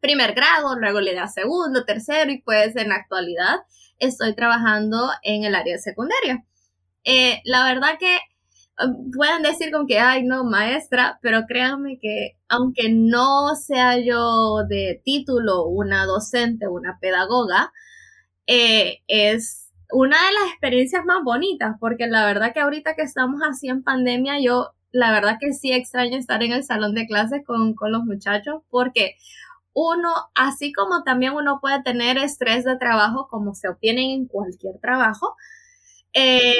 primer 0.00 0.34
grado, 0.34 0.78
luego 0.78 1.00
le 1.00 1.14
da 1.14 1.28
segundo, 1.28 1.86
tercero 1.86 2.30
y 2.30 2.42
pues 2.42 2.76
en 2.76 2.92
actualidad 2.92 3.60
estoy 3.98 4.34
trabajando 4.34 5.08
en 5.22 5.44
el 5.44 5.54
área 5.54 5.78
secundaria. 5.78 6.44
Eh, 7.04 7.40
la 7.44 7.64
verdad 7.64 7.96
que 7.98 8.18
um, 8.84 9.10
pueden 9.10 9.42
decir 9.42 9.70
como 9.72 9.86
que, 9.86 9.98
ay, 9.98 10.22
no, 10.24 10.44
maestra, 10.44 11.18
pero 11.22 11.46
créanme 11.46 11.98
que 11.98 12.36
aunque 12.48 12.90
no 12.90 13.54
sea 13.56 13.98
yo 13.98 14.64
de 14.68 15.00
título 15.04 15.64
una 15.66 16.04
docente, 16.04 16.68
una 16.68 16.98
pedagoga, 17.00 17.72
eh, 18.46 19.02
es 19.08 19.72
una 19.90 20.16
de 20.16 20.32
las 20.32 20.50
experiencias 20.50 21.04
más 21.04 21.22
bonitas, 21.24 21.76
porque 21.80 22.06
la 22.06 22.26
verdad 22.26 22.52
que 22.52 22.60
ahorita 22.60 22.94
que 22.94 23.02
estamos 23.02 23.40
así 23.48 23.68
en 23.68 23.82
pandemia, 23.82 24.40
yo 24.40 24.70
la 24.92 25.12
verdad 25.12 25.38
que 25.40 25.52
sí 25.52 25.72
extraño 25.72 26.16
estar 26.16 26.42
en 26.42 26.52
el 26.52 26.64
salón 26.64 26.94
de 26.94 27.06
clases 27.06 27.42
con, 27.44 27.74
con 27.74 27.92
los 27.92 28.04
muchachos, 28.04 28.62
porque 28.70 29.16
uno, 29.72 30.10
así 30.34 30.72
como 30.72 31.02
también 31.02 31.32
uno 31.34 31.58
puede 31.60 31.82
tener 31.82 32.16
estrés 32.18 32.64
de 32.64 32.76
trabajo, 32.76 33.26
como 33.28 33.54
se 33.54 33.68
obtiene 33.68 34.14
en 34.14 34.26
cualquier 34.26 34.78
trabajo, 34.80 35.36
eh, 36.12 36.54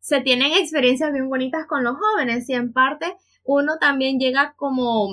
se 0.00 0.20
tienen 0.20 0.52
experiencias 0.52 1.12
bien 1.12 1.28
bonitas 1.28 1.66
con 1.66 1.84
los 1.84 1.96
jóvenes 1.96 2.48
y 2.48 2.54
en 2.54 2.72
parte 2.72 3.14
uno 3.44 3.78
también 3.78 4.18
llega 4.18 4.54
como 4.56 5.08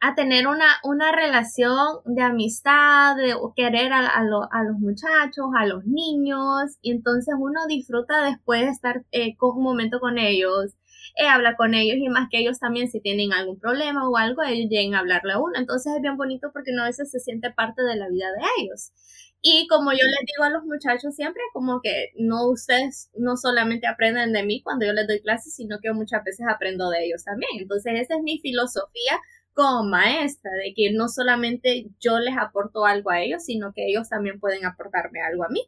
a 0.00 0.14
tener 0.14 0.46
una, 0.46 0.66
una 0.84 1.12
relación 1.12 1.98
de 2.04 2.22
amistad, 2.22 3.16
de 3.16 3.34
querer 3.56 3.92
a, 3.92 4.06
a, 4.06 4.22
los 4.22 4.78
muchachos, 4.78 5.46
a 5.58 5.66
los 5.66 5.84
niños, 5.84 6.78
y 6.82 6.92
entonces 6.92 7.34
uno 7.38 7.66
disfruta 7.66 8.22
después 8.24 8.62
de 8.62 8.68
estar 8.68 9.04
eh, 9.10 9.36
con 9.36 9.56
un 9.56 9.64
momento 9.64 9.98
con 9.98 10.18
ellos, 10.18 10.74
eh, 11.16 11.26
habla 11.26 11.56
con 11.56 11.74
ellos 11.74 11.96
y 11.98 12.08
más 12.08 12.28
que 12.30 12.38
ellos 12.38 12.60
también 12.60 12.88
si 12.88 13.00
tienen 13.00 13.32
algún 13.32 13.58
problema 13.58 14.08
o 14.08 14.16
algo, 14.16 14.42
ellos 14.42 14.68
lleguen 14.70 14.94
a 14.94 15.00
hablarle 15.00 15.32
a 15.32 15.40
uno. 15.40 15.54
Entonces 15.56 15.94
es 15.96 16.02
bien 16.02 16.16
bonito 16.16 16.50
porque 16.52 16.70
uno 16.72 16.82
a 16.82 16.86
veces 16.86 17.10
se 17.10 17.18
siente 17.18 17.50
parte 17.50 17.82
de 17.82 17.96
la 17.96 18.08
vida 18.08 18.26
de 18.32 18.62
ellos. 18.62 18.92
Y 19.40 19.66
como 19.68 19.92
yo 19.92 19.98
les 19.98 20.26
digo 20.26 20.44
a 20.44 20.50
los 20.50 20.64
muchachos 20.64 21.14
siempre, 21.14 21.42
como 21.52 21.80
que 21.80 22.10
no 22.18 22.48
ustedes 22.48 23.10
no 23.16 23.36
solamente 23.36 23.86
aprenden 23.86 24.32
de 24.32 24.42
mí 24.42 24.62
cuando 24.62 24.84
yo 24.86 24.92
les 24.92 25.06
doy 25.06 25.20
clases, 25.20 25.54
sino 25.54 25.78
que 25.80 25.92
muchas 25.92 26.24
veces 26.24 26.46
aprendo 26.48 26.90
de 26.90 27.04
ellos 27.04 27.24
también. 27.24 27.50
Entonces 27.58 27.94
esa 27.96 28.16
es 28.16 28.22
mi 28.22 28.38
filosofía 28.40 29.20
como 29.58 29.82
maestra, 29.84 30.52
de 30.52 30.72
que 30.72 30.92
no 30.92 31.08
solamente 31.08 31.86
yo 32.00 32.20
les 32.20 32.36
aporto 32.38 32.86
algo 32.86 33.10
a 33.10 33.20
ellos, 33.20 33.44
sino 33.44 33.72
que 33.72 33.86
ellos 33.88 34.08
también 34.08 34.38
pueden 34.38 34.64
aportarme 34.64 35.20
algo 35.20 35.44
a 35.44 35.48
mí. 35.48 35.64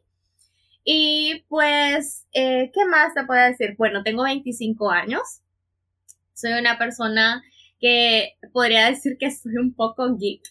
Y 0.85 1.43
pues, 1.49 2.27
eh, 2.33 2.71
¿qué 2.73 2.85
más 2.85 3.13
te 3.13 3.25
puedo 3.25 3.43
decir? 3.45 3.75
Bueno, 3.77 4.03
tengo 4.03 4.23
25 4.23 4.91
años. 4.91 5.21
Soy 6.33 6.53
una 6.53 6.77
persona 6.77 7.43
que 7.81 8.33
podría 8.53 8.87
decir 8.89 9.17
que 9.19 9.31
soy 9.31 9.57
un 9.57 9.73
poco 9.75 10.15
geek. 10.17 10.41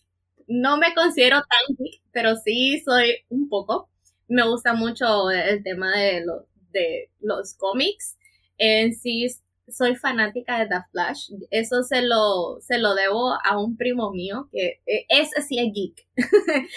No 0.49 0.77
me 0.79 0.95
considero 0.95 1.39
tan 1.39 1.77
geek, 1.79 2.03
pero 2.13 2.37
sí 2.37 2.83
soy 2.85 3.15
un 3.31 3.49
poco. 3.49 3.89
Me 4.29 4.47
gusta 4.47 4.75
mucho 4.75 5.31
el 5.31 5.63
tema 5.65 5.97
de, 5.97 6.25
de 6.73 7.11
los 7.21 7.55
cómics. 7.55 8.19
En 8.59 8.95
sí 8.95 9.27
soy 9.71 9.97
fanática 9.97 10.59
de 10.59 10.67
The 10.67 10.83
Flash. 10.91 11.31
Eso 11.51 11.83
se 11.83 12.03
lo, 12.03 12.59
se 12.61 12.79
lo 12.79 12.95
debo 12.95 13.35
a 13.45 13.59
un 13.59 13.77
primo 13.77 14.11
mío 14.13 14.49
que 14.53 14.81
eh, 14.87 15.07
es 15.09 15.37
así 15.37 15.59
es 15.59 15.73
geek. 15.75 16.07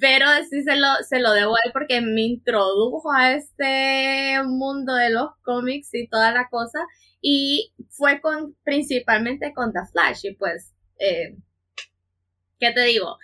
Pero 0.00 0.26
sí 0.48 0.62
se 0.62 0.76
lo, 0.76 0.88
se 1.08 1.20
lo 1.20 1.32
debo 1.32 1.54
a 1.54 1.60
él 1.64 1.72
porque 1.72 2.00
me 2.00 2.22
introdujo 2.22 3.12
a 3.12 3.32
este 3.32 4.42
mundo 4.44 4.94
de 4.94 5.10
los 5.10 5.30
cómics 5.42 5.94
y 5.94 6.08
toda 6.08 6.32
la 6.32 6.48
cosa. 6.48 6.80
Y 7.20 7.72
fue 7.90 8.20
con, 8.20 8.56
principalmente 8.64 9.52
con 9.54 9.72
The 9.72 9.80
Flash. 9.92 10.24
Y 10.24 10.34
pues, 10.34 10.72
eh, 10.98 11.36
¿qué 12.58 12.72
te 12.72 12.82
digo? 12.82 13.18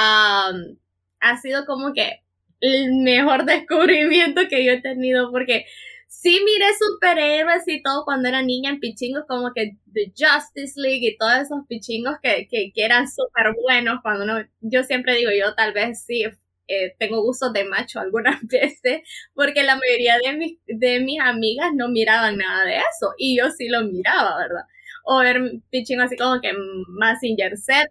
ha 0.00 1.36
sido 1.42 1.66
como 1.66 1.92
que 1.92 2.22
el 2.60 2.92
mejor 3.02 3.44
descubrimiento 3.46 4.42
que 4.48 4.64
yo 4.64 4.72
he 4.72 4.80
tenido 4.80 5.30
porque 5.30 5.66
sí 6.08 6.40
miré 6.44 6.66
superhéroes 6.78 7.62
y 7.68 7.82
todo 7.82 8.04
cuando 8.04 8.28
era 8.28 8.42
niña 8.42 8.70
en 8.70 8.80
pichingos 8.80 9.24
como 9.28 9.52
que 9.54 9.76
The 9.92 10.12
Justice 10.16 10.74
League 10.80 11.06
y 11.06 11.16
todos 11.16 11.34
esos 11.34 11.66
pichingos 11.68 12.16
que, 12.22 12.48
que, 12.48 12.72
que 12.74 12.84
eran 12.84 13.08
súper 13.08 13.54
buenos 13.62 14.00
cuando 14.02 14.24
uno, 14.24 14.44
yo 14.60 14.82
siempre 14.84 15.14
digo, 15.16 15.30
yo 15.38 15.54
tal 15.54 15.72
vez 15.72 16.04
sí 16.04 16.24
eh, 16.68 16.94
tengo 16.98 17.22
gustos 17.22 17.52
de 17.52 17.64
macho 17.64 18.00
algunas 18.00 18.40
veces, 18.46 19.02
porque 19.34 19.62
la 19.62 19.76
mayoría 19.76 20.18
de 20.18 20.36
mis, 20.36 20.58
de 20.66 21.00
mis 21.00 21.20
amigas 21.20 21.70
no 21.74 21.88
miraban 21.88 22.36
nada 22.38 22.64
de 22.64 22.76
eso 22.78 23.12
y 23.18 23.38
yo 23.38 23.50
sí 23.50 23.68
lo 23.68 23.82
miraba, 23.84 24.38
¿verdad? 24.38 24.64
O 25.04 25.20
ver 25.20 25.40
pichingos 25.70 26.06
así 26.06 26.16
como 26.16 26.40
que 26.40 26.52
Massinger 26.88 27.56
Z, 27.56 27.88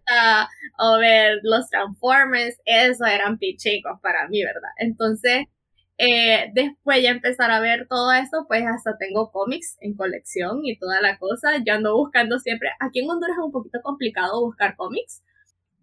o 0.79 0.97
ver 1.00 1.39
los 1.43 1.67
Transformers, 1.69 2.59
eso 2.65 3.05
eran 3.05 3.39
pichingos 3.39 4.00
para 4.01 4.27
mí, 4.27 4.43
¿verdad? 4.43 4.69
Entonces, 4.77 5.45
eh, 5.99 6.51
después 6.53 7.01
ya 7.01 7.09
empezar 7.09 7.49
a 7.51 7.59
ver 7.59 7.87
todo 7.89 8.11
eso, 8.11 8.45
pues 8.47 8.63
hasta 8.65 8.97
tengo 8.97 9.31
cómics 9.31 9.77
en 9.81 9.95
colección 9.95 10.61
y 10.63 10.77
toda 10.77 11.01
la 11.01 11.17
cosa. 11.17 11.57
Yo 11.65 11.73
ando 11.73 11.95
buscando 11.97 12.39
siempre. 12.39 12.69
Aquí 12.79 12.99
en 12.99 13.09
Honduras 13.09 13.37
es 13.37 13.43
un 13.43 13.51
poquito 13.51 13.81
complicado 13.81 14.41
buscar 14.41 14.75
cómics. 14.75 15.23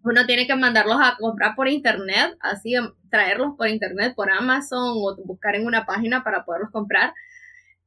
Uno 0.03 0.25
tiene 0.25 0.47
que 0.47 0.55
mandarlos 0.55 0.97
a 1.01 1.17
comprar 1.19 1.55
por 1.55 1.67
internet, 1.67 2.37
así 2.41 2.75
traerlos 3.09 3.55
por 3.57 3.67
internet, 3.67 4.13
por 4.15 4.31
Amazon 4.31 4.93
o 4.97 5.15
buscar 5.25 5.55
en 5.55 5.65
una 5.65 5.85
página 5.85 6.23
para 6.23 6.45
poderlos 6.45 6.71
comprar. 6.71 7.13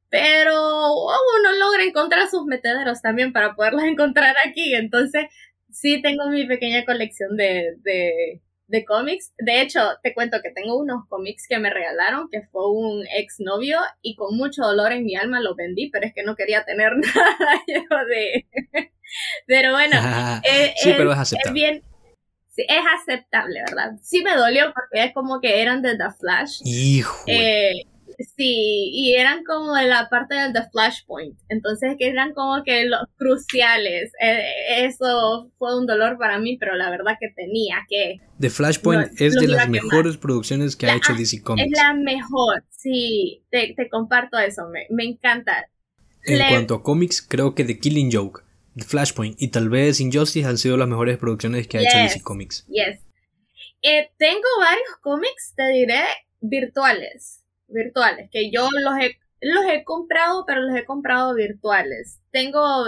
Pero 0.09 0.53
uno 0.93 1.51
logra 1.59 1.83
encontrar 1.83 2.27
sus 2.29 2.45
metederos 2.45 3.01
también 3.01 3.33
para 3.33 3.55
poderlos 3.55 3.83
encontrar 3.85 4.35
aquí. 4.45 4.75
Entonces, 4.75 5.27
sí 5.71 6.01
tengo 6.01 6.29
mi 6.29 6.45
pequeña 6.47 6.85
colección 6.85 7.37
de 7.37 8.41
de 8.69 8.85
cómics. 8.85 9.33
De 9.37 9.61
hecho, 9.61 9.81
te 10.01 10.13
cuento 10.13 10.37
que 10.41 10.51
tengo 10.51 10.77
unos 10.77 11.05
cómics 11.09 11.47
que 11.47 11.59
me 11.59 11.69
regalaron, 11.69 12.29
que 12.29 12.43
fue 12.51 12.71
un 12.71 13.05
exnovio 13.15 13.79
y 14.01 14.15
con 14.15 14.37
mucho 14.37 14.63
dolor 14.63 14.91
en 14.91 15.03
mi 15.03 15.15
alma 15.15 15.41
lo 15.41 15.55
vendí, 15.55 15.89
pero 15.89 16.05
es 16.05 16.13
que 16.13 16.23
no 16.23 16.35
quería 16.35 16.63
tener 16.63 16.93
nada 16.95 18.05
de... 18.05 18.47
pero 19.47 19.73
bueno, 19.73 19.97
eh, 20.43 20.73
sí, 20.77 20.93
pero 20.95 21.11
es, 21.11 21.19
aceptable. 21.19 21.49
es 21.49 21.53
bien... 21.53 21.83
Sí, 22.47 22.65
es 22.67 22.83
aceptable, 22.99 23.61
¿verdad? 23.61 23.91
Sí 24.01 24.23
me 24.23 24.35
dolió 24.35 24.73
porque 24.73 25.05
es 25.05 25.13
como 25.13 25.39
que 25.39 25.61
eran 25.61 25.81
de 25.81 25.97
The 25.97 26.11
Flash. 26.19 26.61
Hijo. 26.65 27.23
Eh, 27.27 27.85
Sí, 28.19 28.91
y 28.93 29.13
eran 29.13 29.45
como 29.45 29.73
de 29.75 29.87
la 29.87 30.09
parte 30.09 30.35
del 30.35 30.51
The 30.51 30.63
Flashpoint. 30.73 31.37
Entonces, 31.47 31.95
que 31.97 32.07
eran 32.07 32.33
como 32.33 32.63
que 32.63 32.83
los 32.85 32.99
cruciales. 33.15 34.11
Eh, 34.21 34.85
eso 34.85 35.49
fue 35.57 35.77
un 35.77 35.85
dolor 35.85 36.17
para 36.17 36.37
mí, 36.37 36.57
pero 36.57 36.75
la 36.75 36.89
verdad 36.89 37.13
que 37.19 37.29
tenía 37.29 37.77
que. 37.87 38.19
The 38.39 38.49
Flashpoint 38.49 39.21
es 39.21 39.35
de 39.35 39.47
las 39.47 39.69
mejores 39.69 40.17
producciones 40.17 40.75
que 40.75 40.87
ha 40.87 40.95
hecho 40.95 41.13
DC 41.13 41.41
Comics. 41.41 41.71
Es 41.71 41.77
la 41.77 41.93
mejor, 41.93 42.63
sí. 42.69 43.43
Te, 43.51 43.73
comparto 43.89 44.37
eso, 44.37 44.67
me, 44.67 44.85
me 44.89 45.05
encanta. 45.05 45.69
En 46.25 46.45
cuanto 46.49 46.75
a 46.75 46.83
cómics, 46.83 47.21
creo 47.21 47.55
que 47.55 47.63
The 47.63 47.79
Killing 47.79 48.11
Joke, 48.11 48.43
The 48.75 48.83
Flashpoint 48.83 49.41
y 49.41 49.47
tal 49.47 49.69
vez 49.69 50.01
Injustice 50.01 50.45
han 50.45 50.57
sido 50.57 50.75
las 50.75 50.89
mejores 50.89 51.17
producciones 51.17 51.67
que 51.69 51.77
ha 51.77 51.81
hecho 51.81 51.97
DC 51.97 52.21
Comics. 52.21 52.65
Yes. 52.67 52.99
Eh, 53.81 54.11
tengo 54.17 54.47
varios 54.59 54.97
cómics, 55.01 55.53
te 55.55 55.69
diré, 55.69 56.03
virtuales 56.41 57.39
virtuales, 57.69 58.29
que 58.31 58.51
yo 58.51 58.67
los 58.83 58.97
he, 58.99 59.17
los 59.41 59.65
he 59.65 59.83
comprado, 59.83 60.45
pero 60.45 60.61
los 60.61 60.75
he 60.75 60.85
comprado 60.85 61.33
virtuales. 61.33 62.19
Tengo, 62.31 62.85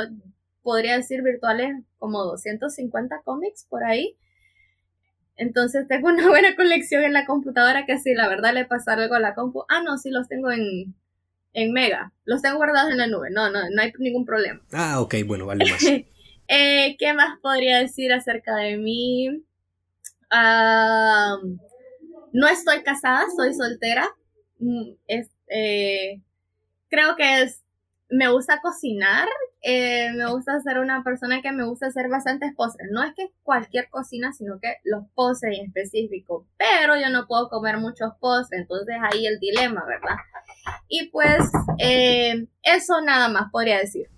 podría 0.62 0.98
decir 0.98 1.22
virtuales, 1.22 1.76
como 1.98 2.24
250 2.24 3.22
cómics 3.24 3.66
por 3.70 3.84
ahí. 3.84 4.18
Entonces 5.38 5.88
tengo 5.88 6.10
una 6.10 6.28
buena 6.30 6.56
colección 6.56 7.04
en 7.04 7.14
la 7.14 7.26
computadora 7.26 7.86
que 7.86 7.98
si 7.98 8.14
la 8.14 8.28
verdad 8.28 8.54
le 8.54 8.66
pasa 8.66 8.94
algo 8.94 9.16
a 9.16 9.20
la 9.20 9.34
compu, 9.34 9.64
ah 9.70 9.82
no, 9.84 9.98
sí 9.98 10.10
los 10.10 10.28
tengo 10.28 10.52
en, 10.52 10.96
en 11.54 11.74
Mega, 11.74 12.14
los 12.26 12.42
tengo 12.42 12.58
guardados 12.58 12.92
en 12.92 12.98
la 12.98 13.08
nube, 13.08 13.30
no, 13.32 13.50
no, 13.50 13.60
no 13.70 13.82
hay 13.82 13.92
ningún 14.00 14.26
problema. 14.26 14.62
Ah, 14.72 15.02
ok, 15.02 15.16
bueno, 15.26 15.46
vale 15.46 15.66
más. 15.70 15.84
eh, 16.48 16.96
¿Qué 16.98 17.14
más 17.14 17.40
podría 17.42 17.80
decir 17.80 18.14
acerca 18.14 18.56
de 18.58 18.78
mí? 18.78 19.44
Ah, 20.30 21.38
no 22.34 22.48
estoy 22.48 22.84
casada, 22.84 23.26
soy 23.36 23.54
soltera. 23.54 24.08
Mm, 24.62 24.92
es, 25.08 25.28
eh, 25.48 26.22
creo 26.90 27.16
que 27.16 27.42
es, 27.42 27.64
me 28.10 28.32
gusta 28.32 28.62
cocinar, 28.62 29.28
eh, 29.64 30.12
me 30.14 30.30
gusta 30.30 30.60
ser 30.62 30.80
una 30.80 31.04
persona 31.04 31.42
que 31.42 31.52
me 31.52 31.66
gusta 31.66 31.88
hacer 31.88 32.10
bastantes 32.10 32.54
postres. 32.56 32.90
No 32.92 33.04
es 33.04 33.14
que 33.16 33.32
cualquier 33.44 33.90
cocina, 33.90 34.34
sino 34.34 34.60
que 34.60 34.76
los 34.84 35.06
postres 35.16 35.58
en 35.58 35.66
específico. 35.66 36.48
Pero 36.58 36.96
yo 36.96 37.10
no 37.10 37.26
puedo 37.28 37.50
comer 37.50 37.78
muchos 37.78 38.12
postres, 38.20 38.62
entonces 38.62 38.96
ahí 39.12 39.26
el 39.26 39.40
dilema, 39.40 39.84
¿verdad? 39.86 40.18
Y 40.88 41.10
pues 41.10 41.40
eh, 41.80 42.48
eso 42.62 43.02
nada 43.02 43.30
más 43.30 43.52
podría 43.52 43.80
decir. 43.80 44.10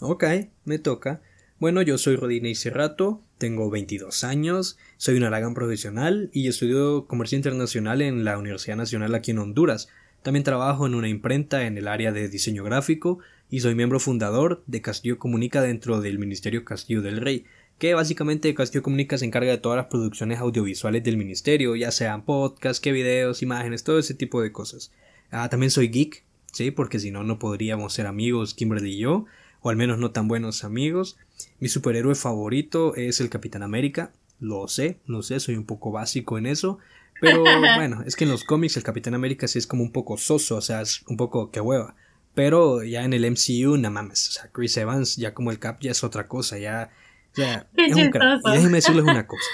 Ok, 0.00 0.24
me 0.64 0.78
toca. 0.78 1.22
Bueno, 1.58 1.80
yo 1.80 1.96
soy 1.96 2.16
Rodinei 2.16 2.54
Cerrato, 2.54 3.22
tengo 3.38 3.70
22 3.70 4.24
años, 4.24 4.76
soy 4.98 5.16
un 5.16 5.22
aragán 5.22 5.54
profesional 5.54 6.28
y 6.34 6.48
estudio 6.48 7.06
comercio 7.06 7.36
internacional 7.36 8.02
en 8.02 8.24
la 8.24 8.36
Universidad 8.36 8.76
Nacional 8.76 9.14
aquí 9.14 9.30
en 9.30 9.38
Honduras. 9.38 9.88
También 10.22 10.44
trabajo 10.44 10.86
en 10.86 10.94
una 10.94 11.08
imprenta 11.08 11.66
en 11.66 11.78
el 11.78 11.88
área 11.88 12.12
de 12.12 12.28
diseño 12.28 12.62
gráfico 12.62 13.20
y 13.48 13.60
soy 13.60 13.74
miembro 13.74 14.00
fundador 14.00 14.64
de 14.66 14.82
Castillo 14.82 15.18
Comunica 15.18 15.62
dentro 15.62 16.02
del 16.02 16.18
Ministerio 16.18 16.62
Castillo 16.62 17.00
del 17.00 17.22
Rey, 17.22 17.46
que 17.78 17.94
básicamente 17.94 18.52
Castillo 18.54 18.82
Comunica 18.82 19.16
se 19.16 19.24
encarga 19.24 19.52
de 19.52 19.58
todas 19.58 19.78
las 19.78 19.86
producciones 19.86 20.40
audiovisuales 20.40 21.04
del 21.04 21.16
ministerio, 21.16 21.74
ya 21.74 21.90
sean 21.90 22.26
podcasts, 22.26 22.82
que 22.82 22.92
videos, 22.92 23.40
imágenes, 23.40 23.82
todo 23.82 23.98
ese 23.98 24.12
tipo 24.12 24.42
de 24.42 24.52
cosas. 24.52 24.92
Ah, 25.30 25.48
también 25.48 25.70
soy 25.70 25.88
geek, 25.88 26.22
sí, 26.52 26.70
porque 26.70 26.98
si 26.98 27.10
no, 27.10 27.24
no 27.24 27.38
podríamos 27.38 27.94
ser 27.94 28.06
amigos 28.06 28.52
Kimberly 28.52 28.92
y 28.92 28.98
yo 28.98 29.24
o 29.66 29.68
al 29.68 29.74
menos 29.74 29.98
no 29.98 30.12
tan 30.12 30.28
buenos 30.28 30.62
amigos. 30.62 31.16
Mi 31.58 31.68
superhéroe 31.68 32.14
favorito 32.14 32.94
es 32.94 33.20
el 33.20 33.28
Capitán 33.28 33.64
América, 33.64 34.12
lo 34.38 34.68
sé, 34.68 35.00
no 35.06 35.22
sé, 35.22 35.40
soy 35.40 35.56
un 35.56 35.66
poco 35.66 35.90
básico 35.90 36.38
en 36.38 36.46
eso, 36.46 36.78
pero 37.20 37.42
bueno, 37.76 38.04
es 38.06 38.14
que 38.14 38.22
en 38.22 38.30
los 38.30 38.44
cómics 38.44 38.76
el 38.76 38.84
Capitán 38.84 39.14
América 39.14 39.48
sí 39.48 39.58
es 39.58 39.66
como 39.66 39.82
un 39.82 39.90
poco 39.90 40.18
soso, 40.18 40.54
o 40.54 40.60
sea, 40.60 40.82
es 40.82 41.02
un 41.08 41.16
poco 41.16 41.50
que 41.50 41.60
hueva. 41.60 41.96
Pero 42.32 42.84
ya 42.84 43.02
en 43.02 43.12
el 43.12 43.28
MCU, 43.28 43.76
no 43.76 43.90
mames, 43.90 44.28
o 44.28 44.32
sea, 44.32 44.52
Chris 44.52 44.76
Evans 44.76 45.16
ya 45.16 45.34
como 45.34 45.50
el 45.50 45.58
Cap 45.58 45.80
ya 45.80 45.90
es 45.90 46.04
otra 46.04 46.28
cosa, 46.28 46.58
ya, 46.58 46.92
ya 47.34 47.66
es 47.76 47.96
un. 47.96 48.12
Y 48.44 48.52
déjenme 48.52 48.76
decirles 48.76 49.02
una 49.02 49.26
cosa. 49.26 49.50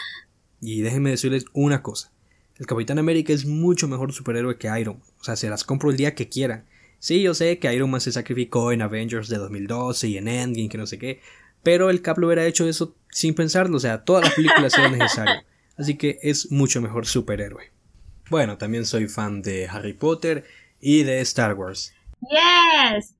Y 0.61 0.83
déjenme 0.83 1.09
decirles 1.09 1.47
una 1.55 1.81
cosa. 1.81 2.13
El 2.59 2.67
Capitán 2.67 2.99
América 2.99 3.33
es 3.33 3.47
mucho 3.47 3.89
mejor 3.89 4.13
superhéroe 4.13 4.59
que 4.59 4.69
Iron 4.79 4.99
Man. 4.99 5.09
O 5.21 5.25
sea, 5.25 5.37
se 5.37 5.49
las 5.49 5.65
compro 5.65 5.91
el 5.91 5.97
día 5.97 6.15
que 6.15 6.29
quieran. 6.29 6.67
Sí, 7.03 7.21
yo 7.21 7.35
sé 7.35 7.59
que 7.59 7.75
Iron 7.75 7.91
Man 7.91 8.01
se 8.01 8.13
sacrificó 8.13 8.71
en 8.71 8.81
Avengers 8.81 9.29
de 9.29 9.37
2012 9.37 10.07
y 10.07 10.19
en 10.19 10.29
Endgame, 10.29 10.69
que 10.69 10.79
no 10.79 10.87
sé 10.87 11.01
qué, 11.01 11.21
pero 11.65 11.91
el 11.91 12.01
Cap 12.01 12.17
lo 12.19 12.29
hubiera 12.29 12.47
hecho 12.47 12.65
eso 12.69 12.95
sin 13.11 13.35
pensarlo, 13.35 13.77
o 13.77 13.81
sea, 13.81 14.05
todas 14.05 14.23
las 14.23 14.35
películas 14.35 14.79
eran 14.79 14.97
necesarias. 14.97 15.45
Así 15.77 15.99
que 15.99 16.21
es 16.23 16.53
mucho 16.53 16.81
mejor 16.81 17.05
superhéroe. 17.05 17.73
Bueno, 18.31 18.57
también 18.57 18.87
soy 18.87 19.09
fan 19.09 19.43
de 19.43 19.67
Harry 19.67 19.95
Potter 19.95 20.45
y 20.81 21.03
de 21.03 21.21
Star 21.23 21.55
Wars. 21.55 21.93
Yes. 22.21 23.17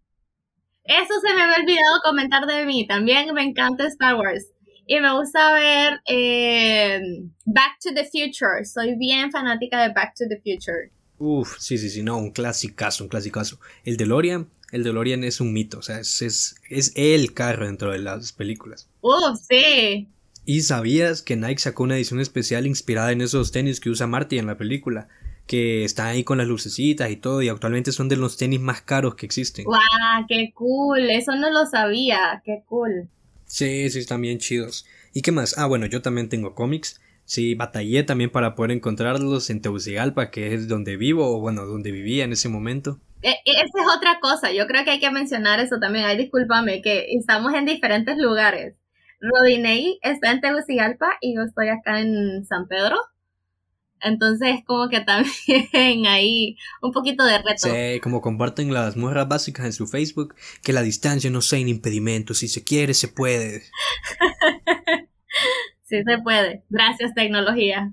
Eso 0.85 1.15
se 1.21 1.35
me 1.35 1.43
había 1.43 1.57
olvidado 1.57 2.03
comentar 2.05 2.47
de 2.47 2.65
mí. 2.65 2.87
También 2.87 3.35
me 3.35 3.43
encanta 3.43 3.89
Star 3.89 4.15
Wars. 4.15 4.47
Y 4.87 5.01
me 5.01 5.13
gusta 5.13 5.55
ver 5.55 6.01
eh, 6.07 7.01
Back 7.47 7.81
to 7.83 7.91
the 7.93 8.05
Future. 8.05 8.65
Soy 8.65 8.95
bien 8.97 9.33
fanática 9.33 9.83
de 9.83 9.93
Back 9.93 10.15
to 10.15 10.27
the 10.29 10.37
Future. 10.37 10.93
Uf, 11.25 11.57
sí, 11.61 11.79
sí, 11.79 11.89
sí, 11.89 12.03
no, 12.03 12.19
un 12.19 12.33
clasicazo, 12.33 13.05
un 13.05 13.09
clasicazo. 13.09 13.61
El 13.85 13.97
DeLorean, 13.97 14.49
el 14.73 14.83
DeLorean 14.83 15.23
es 15.23 15.41
un 15.41 15.53
mito, 15.53 15.79
o 15.79 15.83
sea, 15.83 16.01
es, 16.01 16.21
es, 16.21 16.57
es 16.69 16.93
el 16.97 17.33
carro 17.33 17.67
dentro 17.67 17.93
de 17.93 18.01
las 18.01 18.33
películas. 18.33 18.89
Uf, 19.03 19.39
sí. 19.49 20.09
¿Y 20.45 20.63
sabías 20.63 21.23
que 21.23 21.37
Nike 21.37 21.61
sacó 21.61 21.85
una 21.85 21.95
edición 21.95 22.19
especial 22.19 22.67
inspirada 22.67 23.13
en 23.13 23.21
esos 23.21 23.53
tenis 23.53 23.79
que 23.79 23.91
usa 23.91 24.09
Marty 24.09 24.39
en 24.39 24.47
la 24.47 24.59
película? 24.59 25.07
Que 25.47 25.85
están 25.85 26.09
ahí 26.09 26.25
con 26.25 26.39
las 26.39 26.49
lucecitas 26.49 27.09
y 27.09 27.15
todo, 27.15 27.41
y 27.41 27.49
actualmente 27.49 27.93
son 27.93 28.09
de 28.09 28.17
los 28.17 28.37
tenis 28.37 28.59
más 28.59 28.83
caros 28.83 29.15
que 29.15 29.25
existen. 29.25 29.65
¡Guau! 29.65 29.81
¡Qué 30.27 30.51
cool! 30.57 31.09
Eso 31.09 31.37
no 31.37 31.51
lo 31.53 31.67
sabía, 31.67 32.43
qué 32.45 32.65
cool. 32.67 33.09
Sí, 33.47 33.89
sí, 33.91 34.01
están 34.01 34.23
bien 34.23 34.39
chidos. 34.39 34.87
¿Y 35.15 35.23
qué 35.23 35.31
más? 35.31 35.57
Ah, 35.57 35.67
bueno, 35.67 35.87
yo 35.87 36.03
también 36.03 36.29
tengo 36.29 36.57
cómics. 36.57 37.01
Sí, 37.25 37.55
batallé 37.55 38.03
también 38.03 38.31
para 38.31 38.55
poder 38.55 38.73
encontrarlos 38.73 39.49
en 39.51 39.63
Tegucigalpa, 39.63 40.31
que 40.31 40.55
es 40.55 40.69
donde 40.69 40.97
vivo, 40.97 41.37
o 41.37 41.41
bueno, 41.41 41.65
donde 41.65 41.91
vivía 41.91 42.25
en 42.25 42.33
ese 42.33 42.49
momento. 42.49 43.01
e, 43.23 43.31
e, 43.31 43.53
esa 43.53 43.81
es 43.81 43.97
otra 43.97 44.19
cosa, 44.21 44.53
yo 44.53 44.67
creo 44.67 44.85
que 44.85 44.91
hay 44.91 45.01
que 45.01 45.11
mencionar 45.11 45.61
eso 45.61 45.79
también, 45.81 46.05
ay, 46.05 46.17
discúlpame, 46.17 46.83
que 46.83 47.07
estamos 47.11 47.55
en 47.55 47.65
diferentes 47.65 48.19
lugares. 48.19 48.77
Rodinei 49.21 49.99
está 50.03 50.33
en 50.33 50.41
Tegucigalpa 50.41 51.07
y 51.21 51.37
yo 51.37 51.43
estoy 51.43 51.69
acá 51.69 52.01
en 52.01 52.45
San 52.45 52.67
Pedro. 52.67 52.97
Entonces, 54.01 54.57
como 54.67 54.89
que 54.89 55.01
también 55.01 56.07
ahí 56.09 56.57
un 56.83 56.93
poquito 56.93 57.25
de 57.25 57.39
reto. 57.39 57.69
Sí, 57.69 58.01
como 58.01 58.21
comparten 58.21 58.75
las 58.75 58.97
mujeres 58.97 59.29
básicas 59.29 59.65
en 59.67 59.73
su 59.73 59.87
Facebook, 59.87 60.35
que 60.63 60.73
la 60.73 60.83
distancia 60.83 61.31
no 61.31 61.41
sea 61.41 61.61
un 61.61 61.69
impedimento, 61.69 62.35
si 62.35 62.49
se 62.49 62.65
quiere, 62.65 62.95
se 62.95 63.07
puede. 63.07 63.63
sí 65.93 66.03
se 66.05 66.19
puede. 66.23 66.63
Gracias, 66.71 67.15
tecnología. 67.15 67.93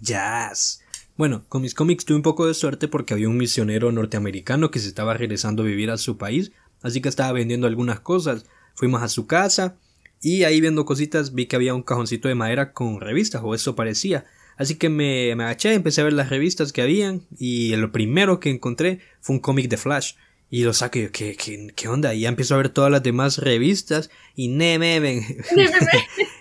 Jazz. 0.00 0.82
Bueno, 1.16 1.44
con 1.48 1.62
mis 1.62 1.74
cómics 1.74 2.04
tuve 2.04 2.16
un 2.16 2.22
poco 2.22 2.46
de 2.46 2.54
suerte 2.54 2.88
porque 2.88 3.14
había 3.14 3.28
un 3.28 3.36
misionero 3.36 3.92
norteamericano 3.92 4.70
que 4.70 4.80
se 4.80 4.88
estaba 4.88 5.14
regresando 5.14 5.62
a 5.62 5.66
vivir 5.66 5.90
a 5.90 5.98
su 5.98 6.18
país, 6.18 6.50
así 6.82 7.00
que 7.00 7.08
estaba 7.08 7.32
vendiendo 7.32 7.68
algunas 7.68 8.00
cosas. 8.00 8.44
Fuimos 8.74 9.02
a 9.02 9.08
su 9.08 9.26
casa 9.26 9.76
y 10.20 10.42
ahí 10.42 10.60
viendo 10.60 10.84
cositas 10.84 11.32
vi 11.32 11.46
que 11.46 11.54
había 11.56 11.74
un 11.74 11.82
cajoncito 11.82 12.26
de 12.26 12.34
madera 12.34 12.72
con 12.72 13.00
revistas, 13.00 13.42
o 13.44 13.54
eso 13.54 13.76
parecía. 13.76 14.24
Así 14.56 14.74
que 14.74 14.88
me, 14.88 15.34
me 15.36 15.44
agaché, 15.44 15.74
empecé 15.74 16.00
a 16.00 16.04
ver 16.04 16.12
las 16.14 16.30
revistas 16.30 16.72
que 16.72 16.82
habían 16.82 17.22
y 17.38 17.76
lo 17.76 17.92
primero 17.92 18.40
que 18.40 18.50
encontré 18.50 19.00
fue 19.20 19.36
un 19.36 19.40
cómic 19.40 19.68
de 19.68 19.76
Flash. 19.76 20.14
Y 20.50 20.64
lo 20.64 20.74
saqué, 20.74 21.10
¿qué, 21.10 21.34
qué, 21.34 21.72
qué 21.74 21.88
onda? 21.88 22.14
Y 22.14 22.20
ya 22.20 22.28
empiezo 22.28 22.54
a 22.54 22.58
ver 22.58 22.68
todas 22.68 22.90
las 22.90 23.02
demás 23.02 23.38
revistas 23.38 24.10
y 24.34 24.48
ne, 24.48 24.78
me, 24.78 24.90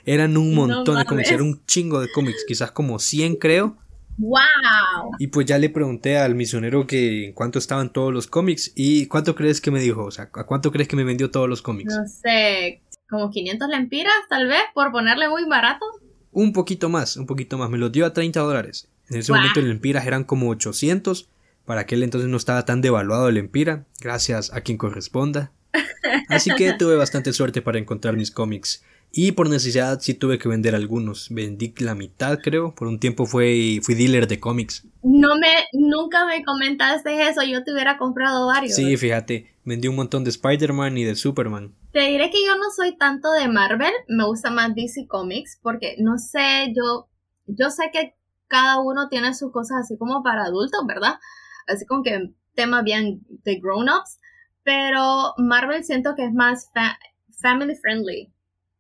eran 0.06 0.38
un 0.38 0.56
montón 0.56 0.98
de 0.98 1.06
cómics, 1.06 1.32
era 1.32 1.44
un 1.44 1.66
chingo 1.66 2.00
de 2.00 2.12
cómics, 2.12 2.46
quizás 2.48 2.72
como 2.72 3.00
100 3.00 3.36
creo. 3.36 3.78
¡Wow! 4.18 5.12
Y 5.20 5.28
pues 5.28 5.46
ya 5.48 5.58
le 5.58 5.70
pregunté 5.70 6.18
al 6.18 6.36
misionero 6.36 6.86
que 6.86 7.28
en 7.28 7.34
cuánto 7.34 7.60
estaban 7.60 7.92
todos 7.92 8.14
los 8.14 8.28
cómics 8.28 8.72
y 8.76 9.08
cuánto 9.08 9.36
crees 9.36 9.62
que 9.62 9.72
me 9.72 9.80
dijo, 9.80 10.04
o 10.04 10.12
sea, 10.12 10.30
¿a 10.34 10.46
cuánto 10.46 10.72
crees 10.72 10.88
que 10.88 10.96
me 10.96 11.04
vendió 11.04 11.32
todos 11.32 11.50
los 11.50 11.62
cómics? 11.62 11.94
No 11.96 12.08
sé, 12.08 12.82
como 13.10 13.30
500 13.30 13.68
lempiras 13.70 14.14
tal 14.30 14.48
vez, 14.48 14.62
por 14.74 14.92
ponerle 14.92 15.28
muy 15.30 15.46
barato. 15.46 15.86
Un 16.32 16.54
poquito 16.54 16.90
más, 16.90 17.18
un 17.18 17.26
poquito 17.26 17.58
más, 17.58 17.70
me 17.70 17.78
los 17.78 17.92
dio 17.92 18.06
a 18.06 18.14
30 18.14 18.40
dólares. 18.40 18.90
En 19.10 19.18
ese 19.20 19.34
momento 19.34 19.60
el 19.60 19.68
lempiras 19.68 20.06
eran 20.06 20.24
como 20.24 20.50
800, 20.50 21.30
para 21.66 21.82
aquel 21.82 22.04
entonces 22.04 22.30
no 22.30 22.38
estaba 22.38 22.64
tan 22.64 22.82
devaluado 22.82 23.28
el 23.28 23.38
empira, 23.38 23.86
gracias 24.00 24.54
a 24.54 24.62
quien 24.62 24.78
corresponda. 24.78 25.52
Así 26.30 26.52
que 26.56 26.74
tuve 26.74 26.96
bastante 26.96 27.34
suerte 27.34 27.62
para 27.62 27.80
encontrar 27.80 28.16
mis 28.16 28.32
cómics. 28.32 28.84
Y 29.14 29.34
por 29.34 29.50
necesidad 29.50 30.00
sí 30.00 30.14
tuve 30.14 30.38
que 30.38 30.48
vender 30.48 30.74
algunos. 30.74 31.28
Vendí 31.30 31.74
la 31.80 31.96
mitad, 31.96 32.40
creo. 32.40 32.74
Por 32.74 32.88
un 32.88 32.98
tiempo 32.98 33.26
fui, 33.26 33.82
fui 33.84 33.94
dealer 33.94 34.26
de 34.26 34.40
cómics. 34.40 34.88
No 35.04 35.36
me, 35.38 35.50
nunca 35.74 36.26
me 36.26 36.44
comentaste 36.46 37.28
eso. 37.28 37.42
Yo 37.44 37.64
te 37.64 37.74
hubiera 37.74 37.98
comprado 37.98 38.48
varios. 38.48 38.76
Sí, 38.76 38.96
fíjate. 38.96 39.54
Vendí 39.66 39.90
un 39.90 39.98
montón 39.98 40.24
de 40.24 40.30
Spider-Man 40.30 40.98
y 40.98 41.04
de 41.04 41.16
Superman. 41.16 41.76
Te 41.92 42.02
diré 42.08 42.30
que 42.30 42.46
yo 42.46 42.56
no 42.58 42.72
soy 42.74 42.98
tanto 42.98 43.32
de 43.34 43.50
Marvel. 43.50 43.92
Me 44.08 44.26
gusta 44.26 44.50
más 44.50 44.74
DC 44.74 45.08
Comics. 45.08 45.60
Porque 45.62 45.98
no 46.00 46.18
sé, 46.18 46.74
yo, 46.74 47.10
yo 47.48 47.70
sé 47.70 47.90
que 47.92 48.16
cada 48.48 48.80
uno 48.80 49.10
tiene 49.10 49.34
sus 49.34 49.52
cosas 49.52 49.80
así 49.84 49.98
como 49.98 50.24
para 50.24 50.46
adultos, 50.46 50.82
¿verdad? 50.88 51.16
Así 51.68 51.86
como 51.86 52.02
que 52.02 52.34
temas 52.56 52.86
bien 52.86 53.26
de 53.44 53.60
grown-ups. 53.60 54.20
Pero 54.64 55.34
Marvel 55.38 55.84
siento 55.84 56.16
que 56.16 56.24
es 56.24 56.34
más 56.34 56.70
family 57.42 57.76
friendly 57.76 58.32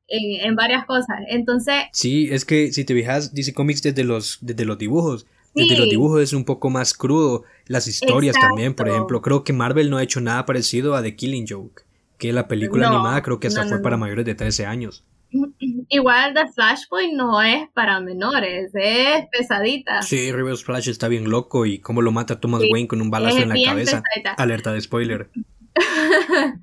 en, 0.07 0.55
varias 0.55 0.85
cosas. 0.85 1.19
Entonces... 1.29 1.75
Sí, 1.93 2.29
es 2.31 2.45
que 2.45 2.71
si 2.71 2.83
te 2.85 2.93
fijas, 2.93 3.33
DC 3.33 3.53
Comics 3.53 3.81
desde 3.81 4.03
los, 4.03 4.37
desde 4.41 4.65
los 4.65 4.77
dibujos. 4.77 5.25
Desde 5.53 5.77
los 5.77 5.89
dibujos 5.89 6.21
es 6.21 6.33
un 6.33 6.45
poco 6.45 6.69
más 6.69 6.93
crudo. 6.93 7.43
Las 7.67 7.87
historias 7.87 8.35
también, 8.39 8.73
por 8.73 8.87
ejemplo. 8.87 9.21
Creo 9.21 9.43
que 9.43 9.51
Marvel 9.51 9.89
no 9.89 9.97
ha 9.97 10.03
hecho 10.03 10.21
nada 10.21 10.45
parecido 10.45 10.95
a 10.95 11.03
The 11.03 11.15
Killing 11.15 11.45
Joke. 11.47 11.83
Que 12.17 12.31
la 12.31 12.47
película 12.47 12.87
animada 12.87 13.21
creo 13.21 13.39
que 13.39 13.47
esa 13.47 13.67
fue 13.67 13.81
para 13.81 13.97
mayores 13.97 14.25
de 14.25 14.35
13 14.35 14.65
años. 14.65 15.03
Igual 15.89 16.33
The 16.33 16.47
Flashpoint 16.53 17.13
no 17.13 17.41
es 17.41 17.69
para 17.73 17.99
menores, 17.99 18.71
es 18.73 19.25
pesadita. 19.31 20.01
Sí, 20.01 20.31
Reverse 20.31 20.63
Flash 20.63 20.89
está 20.89 21.07
bien 21.07 21.29
loco 21.29 21.65
y 21.65 21.79
cómo 21.79 22.01
lo 22.01 22.11
mata 22.11 22.39
Thomas 22.39 22.61
Wayne 22.71 22.87
con 22.87 23.01
un 23.01 23.11
balazo 23.11 23.39
en 23.39 23.49
la 23.49 23.55
cabeza. 23.65 24.01
Alerta 24.37 24.71
de 24.71 24.81
spoiler. 24.81 25.29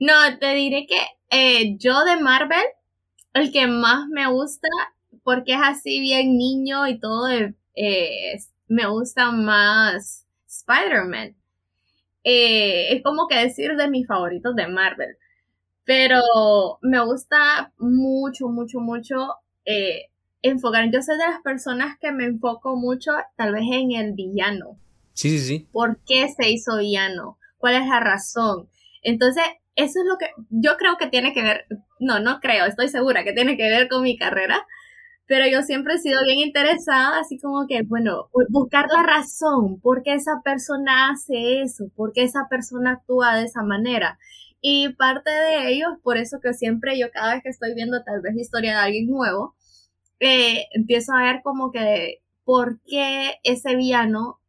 no, 0.00 0.38
te 0.38 0.54
diré 0.54 0.86
que 0.86 1.00
eh, 1.30 1.76
yo 1.78 2.04
de 2.04 2.16
Marvel 2.16 2.64
el 3.34 3.52
que 3.52 3.66
más 3.66 4.08
me 4.08 4.28
gusta, 4.28 4.68
porque 5.22 5.54
es 5.54 5.60
así 5.62 6.00
bien 6.00 6.36
niño 6.36 6.86
y 6.88 6.98
todo, 6.98 7.28
eh, 7.28 8.38
me 8.68 8.86
gusta 8.88 9.30
más 9.30 10.26
Spider-Man. 10.48 11.36
Eh, 12.24 12.94
es 12.94 13.02
como 13.02 13.26
que 13.28 13.36
decir 13.36 13.76
de 13.76 13.88
mis 13.88 14.06
favoritos 14.06 14.54
de 14.54 14.68
Marvel. 14.68 15.16
Pero 15.84 16.20
me 16.82 17.04
gusta 17.04 17.72
mucho, 17.78 18.48
mucho, 18.48 18.80
mucho 18.80 19.34
eh, 19.64 20.06
enfocar. 20.42 20.90
Yo 20.92 21.02
soy 21.02 21.16
de 21.16 21.26
las 21.26 21.40
personas 21.42 21.98
que 21.98 22.12
me 22.12 22.24
enfoco 22.24 22.76
mucho 22.76 23.12
tal 23.36 23.52
vez 23.52 23.64
en 23.70 23.92
el 23.92 24.12
villano. 24.12 24.78
Sí, 25.14 25.38
sí, 25.38 25.46
sí. 25.46 25.68
¿Por 25.72 25.98
qué 26.06 26.28
se 26.28 26.50
hizo 26.50 26.78
villano? 26.78 27.38
¿Cuál 27.58 27.74
es 27.74 27.86
la 27.88 28.00
razón? 28.00 28.68
Entonces, 29.02 29.44
eso 29.76 30.00
es 30.00 30.06
lo 30.06 30.18
que 30.18 30.26
yo 30.50 30.76
creo 30.76 30.96
que 30.98 31.08
tiene 31.08 31.32
que 31.32 31.42
ver, 31.42 31.66
no, 31.98 32.20
no 32.20 32.40
creo, 32.40 32.66
estoy 32.66 32.88
segura 32.88 33.24
que 33.24 33.32
tiene 33.32 33.56
que 33.56 33.68
ver 33.68 33.88
con 33.88 34.02
mi 34.02 34.16
carrera, 34.16 34.66
pero 35.26 35.46
yo 35.46 35.62
siempre 35.62 35.94
he 35.94 35.98
sido 35.98 36.24
bien 36.24 36.40
interesada, 36.40 37.20
así 37.20 37.38
como 37.38 37.66
que, 37.68 37.82
bueno, 37.82 38.30
buscar 38.48 38.86
la 38.92 39.04
razón, 39.04 39.80
por 39.80 40.02
qué 40.02 40.14
esa 40.14 40.40
persona 40.42 41.10
hace 41.10 41.62
eso, 41.62 41.84
por 41.94 42.12
qué 42.12 42.24
esa 42.24 42.48
persona 42.50 42.94
actúa 42.94 43.36
de 43.36 43.44
esa 43.44 43.62
manera. 43.62 44.18
Y 44.60 44.90
parte 44.94 45.30
de 45.30 45.72
ello, 45.72 46.00
por 46.02 46.18
eso 46.18 46.40
que 46.42 46.52
siempre 46.52 46.98
yo 46.98 47.12
cada 47.12 47.34
vez 47.34 47.42
que 47.44 47.48
estoy 47.48 47.74
viendo 47.74 48.02
tal 48.02 48.20
vez 48.22 48.36
historia 48.36 48.72
de 48.72 48.84
alguien 48.86 49.06
nuevo, 49.08 49.54
eh, 50.18 50.66
empiezo 50.72 51.12
a 51.12 51.22
ver 51.22 51.42
como 51.42 51.70
que 51.70 52.22
por 52.44 52.80
qué 52.82 53.34
ese 53.44 53.76
villano 53.76 54.40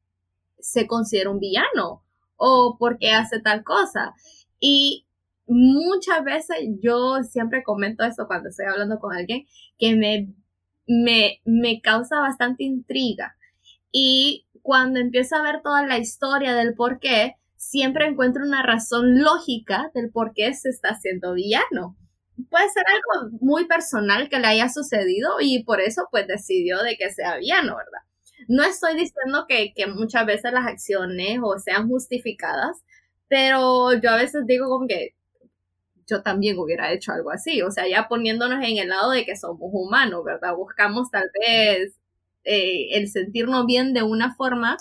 se 0.60 0.88
considera 0.88 1.30
un 1.30 1.40
villano 1.40 2.04
o 2.38 2.78
por 2.80 2.98
qué 2.98 3.12
hace 3.12 3.40
tal 3.40 3.64
cosa. 3.64 4.16
Y 4.60 5.06
muchas 5.52 6.24
veces 6.24 6.58
yo 6.82 7.24
siempre 7.24 7.64
comento 7.64 8.06
eso 8.06 8.26
cuando 8.28 8.50
estoy 8.50 8.68
hablando 8.68 9.00
con 9.00 9.14
alguien 9.14 9.46
que 9.78 9.96
me, 9.96 10.34
me, 10.88 11.42
me 11.46 11.82
causa 11.82 12.20
bastante 12.20 12.64
intriga. 12.64 13.36
Y 13.92 14.48
cuando 14.62 15.00
empiezo 15.00 15.36
a 15.36 15.44
ver 15.44 15.62
toda 15.62 15.86
la 15.86 15.98
historia 15.98 16.56
del 16.56 16.74
por 16.74 17.00
qué, 17.00 17.36
siempre 17.58 18.08
encuentro 18.08 18.44
una 18.44 18.64
razón 18.64 19.22
lógica 19.22 19.92
del 19.94 20.10
por 20.10 20.34
qué 20.34 20.54
se 20.54 20.70
está 20.70 20.90
haciendo 20.90 21.34
villano. 21.34 21.98
Puede 22.50 22.70
ser 22.70 22.84
algo 22.88 23.38
muy 23.42 23.66
personal 23.66 24.30
que 24.30 24.40
le 24.40 24.48
haya 24.48 24.70
sucedido 24.70 25.34
y 25.42 25.64
por 25.64 25.82
eso 25.82 26.08
pues 26.12 26.28
decidió 26.28 26.82
de 26.82 26.96
que 26.96 27.12
sea 27.12 27.38
villano, 27.38 27.76
¿verdad? 27.76 28.02
No 28.48 28.64
estoy 28.64 28.96
diciendo 28.96 29.46
que, 29.48 29.74
que 29.76 29.86
muchas 29.88 30.26
veces 30.26 30.52
las 30.54 30.66
acciones 30.66 31.40
o 31.44 31.60
sean 31.60 31.88
justificadas, 31.88 32.84
pero 33.28 33.94
yo 33.94 34.10
a 34.10 34.18
veces 34.18 34.44
digo 34.48 34.68
como 34.68 34.88
que 34.88 35.16
yo 36.08 36.22
también 36.24 36.58
hubiera 36.60 36.92
hecho 36.92 37.12
algo 37.14 37.32
así, 37.32 37.62
o 37.62 37.72
sea, 37.72 37.88
ya 37.88 38.08
poniéndonos 38.08 38.64
en 38.64 38.78
el 38.78 38.90
lado 38.90 39.12
de 39.12 39.26
que 39.26 39.36
somos 39.36 39.70
humanos, 39.72 40.24
¿verdad? 40.24 40.56
Buscamos 40.56 41.10
tal 41.12 41.30
vez 41.40 41.96
eh, 42.44 42.90
el 42.98 43.08
sentirnos 43.10 43.66
bien 43.66 43.94
de 43.94 44.04
una 44.04 44.36
forma 44.36 44.78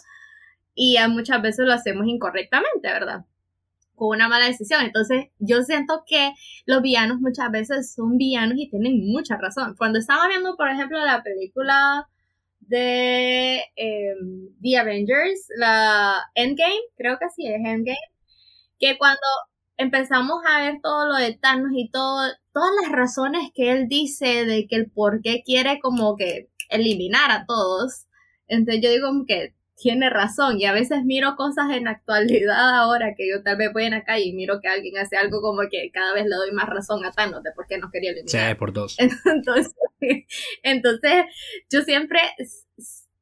y 0.75 0.97
muchas 1.11 1.43
veces 1.43 1.67
lo 1.67 1.75
hacemos 1.75 2.07
incorrectamente, 2.07 2.89
¿verdad? 2.89 3.25
Con 3.95 4.17
una 4.17 4.29
mala 4.29 4.47
decisión. 4.47 4.83
Entonces, 4.85 5.27
yo 5.39 5.63
siento 5.63 6.05
que 6.07 6.33
los 6.67 6.83
villanos 6.83 7.21
muchas 7.21 7.51
veces 7.51 7.93
son 7.95 8.17
villanos 8.17 8.57
y 8.59 8.71
tienen 8.71 9.07
mucha 9.13 9.37
razón. 9.37 9.75
Cuando 9.77 9.99
estaba 9.99 10.29
viendo, 10.29 10.57
por 10.57 10.71
ejemplo, 10.71 10.99
la 11.05 11.23
película 11.23 12.09
de 12.61 13.63
em, 13.77 14.49
The 14.63 14.79
Avengers, 14.79 15.49
la 15.57 16.15
Endgame, 16.35 16.81
creo 16.97 17.19
que 17.19 17.29
sí 17.31 17.47
es 17.47 17.57
Endgame, 17.57 17.99
que 18.79 18.97
cuando 18.99 19.21
empezamos 19.81 20.43
a 20.47 20.61
ver 20.61 20.81
todo 20.83 21.07
lo 21.07 21.15
de 21.15 21.35
Thanos 21.35 21.73
y 21.75 21.91
todo, 21.91 22.21
todas 22.53 22.71
las 22.83 22.93
razones 22.93 23.51
que 23.55 23.73
él 23.73 23.89
dice 23.89 24.45
de 24.45 24.67
que 24.67 24.77
el 24.77 24.91
por 24.91 25.23
qué 25.23 25.43
quiere 25.43 25.81
como 25.81 26.17
que 26.17 26.51
eliminar 26.69 27.31
a 27.31 27.47
todos. 27.47 28.07
Entonces 28.47 28.83
yo 28.83 28.91
digo 28.91 29.09
que 29.27 29.55
tiene 29.77 30.11
razón 30.11 30.61
y 30.61 30.67
a 30.67 30.73
veces 30.73 31.05
miro 31.05 31.35
cosas 31.37 31.71
en 31.73 31.89
actualidad 31.89 32.77
ahora 32.77 33.15
que 33.17 33.27
yo 33.27 33.43
tal 33.43 33.57
vez 33.57 33.73
voy 33.73 33.85
en 33.85 33.93
la 33.93 34.05
calle 34.05 34.27
y 34.27 34.35
miro 34.35 34.61
que 34.61 34.69
alguien 34.69 34.99
hace 34.99 35.17
algo 35.17 35.41
como 35.41 35.63
que 35.71 35.91
cada 35.91 36.13
vez 36.13 36.27
le 36.27 36.37
doy 36.37 36.53
más 36.53 36.69
razón 36.69 37.03
a 37.07 37.13
Thanos 37.13 37.43
de 37.43 37.53
por 37.53 37.67
qué 37.67 37.79
nos 37.79 37.91
quería 37.91 38.11
eliminar. 38.11 38.51
Sí, 38.51 38.55
por 38.57 38.75
dos. 38.75 38.97
Entonces, 38.99 39.75
entonces 40.63 41.25
yo 41.71 41.83
siempre 41.83 42.21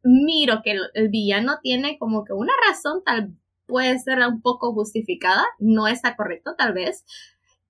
miro 0.02 0.60
que 0.64 0.76
el 0.94 1.08
villano 1.08 1.58
tiene 1.62 1.98
como 1.98 2.24
que 2.24 2.32
una 2.32 2.52
razón 2.68 3.02
tal 3.04 3.36
puede 3.68 3.98
ser 4.00 4.18
un 4.26 4.40
poco 4.40 4.72
justificada, 4.72 5.44
no 5.58 5.86
está 5.86 6.16
correcto 6.16 6.54
tal 6.56 6.72
vez, 6.72 7.04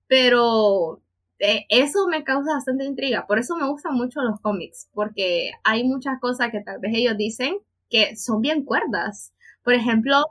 pero 0.07 1.01
eh, 1.37 1.65
eso 1.69 2.07
me 2.07 2.23
causa 2.23 2.53
bastante 2.53 2.85
intriga, 2.85 3.27
por 3.27 3.37
eso 3.37 3.55
me 3.57 3.69
gustan 3.69 3.93
mucho 3.93 4.21
los 4.21 4.39
cómics, 4.39 4.89
porque 4.93 5.51
hay 5.63 5.83
muchas 5.83 6.19
cosas 6.19 6.51
que 6.51 6.61
tal 6.61 6.79
vez 6.79 6.93
ellos 6.95 7.17
dicen 7.17 7.57
que 7.89 8.15
son 8.15 8.41
bien 8.41 8.63
cuerdas. 8.63 9.33
Por 9.63 9.73
ejemplo, 9.73 10.25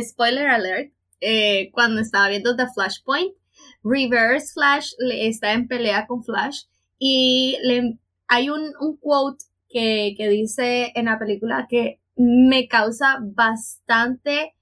spoiler 0.00 0.48
alert, 0.48 0.92
eh, 1.20 1.70
cuando 1.72 2.00
estaba 2.00 2.28
viendo 2.28 2.56
The 2.56 2.66
Flashpoint, 2.74 3.34
Reverse 3.82 4.52
Flash 4.52 4.92
está 4.98 5.52
en 5.52 5.68
pelea 5.68 6.06
con 6.06 6.24
Flash 6.24 6.64
y 6.98 7.56
hay 8.28 8.50
un, 8.50 8.72
un 8.80 8.96
quote 8.96 9.44
que, 9.68 10.14
que 10.16 10.28
dice 10.28 10.92
en 10.94 11.06
la 11.06 11.18
película 11.18 11.66
que 11.68 12.00
me 12.16 12.68
causa 12.68 13.18
bastante 13.20 14.54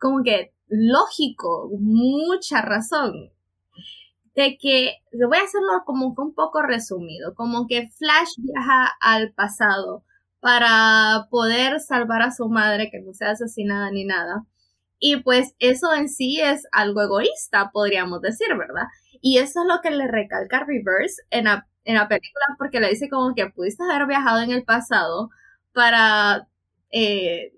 como 0.00 0.22
que 0.24 0.52
lógico, 0.68 1.70
mucha 1.78 2.62
razón. 2.62 3.30
De 4.34 4.56
que, 4.58 4.94
voy 5.12 5.38
a 5.38 5.42
hacerlo 5.42 5.82
como 5.84 6.14
que 6.14 6.22
un 6.22 6.34
poco 6.34 6.62
resumido, 6.62 7.34
como 7.34 7.66
que 7.66 7.88
Flash 7.90 8.34
viaja 8.38 8.90
al 9.00 9.32
pasado 9.32 10.04
para 10.40 11.26
poder 11.30 11.80
salvar 11.80 12.22
a 12.22 12.30
su 12.30 12.48
madre 12.48 12.90
que 12.90 13.00
no 13.00 13.12
sea 13.12 13.32
asesinada 13.32 13.90
ni 13.90 14.04
nada. 14.04 14.46
Y 14.98 15.16
pues 15.22 15.54
eso 15.58 15.94
en 15.94 16.08
sí 16.08 16.40
es 16.40 16.66
algo 16.72 17.02
egoísta, 17.02 17.70
podríamos 17.72 18.20
decir, 18.22 18.48
¿verdad? 18.56 18.84
Y 19.20 19.38
eso 19.38 19.62
es 19.62 19.66
lo 19.66 19.80
que 19.82 19.90
le 19.90 20.06
recalca 20.08 20.64
Reverse 20.64 21.22
en 21.30 21.44
la, 21.46 21.66
en 21.84 21.96
la 21.96 22.08
película, 22.08 22.44
porque 22.58 22.80
le 22.80 22.90
dice 22.90 23.08
como 23.10 23.34
que 23.34 23.50
pudiste 23.50 23.82
haber 23.84 24.06
viajado 24.06 24.40
en 24.42 24.52
el 24.52 24.64
pasado 24.64 25.30
para 25.72 26.48
eh, 26.92 27.52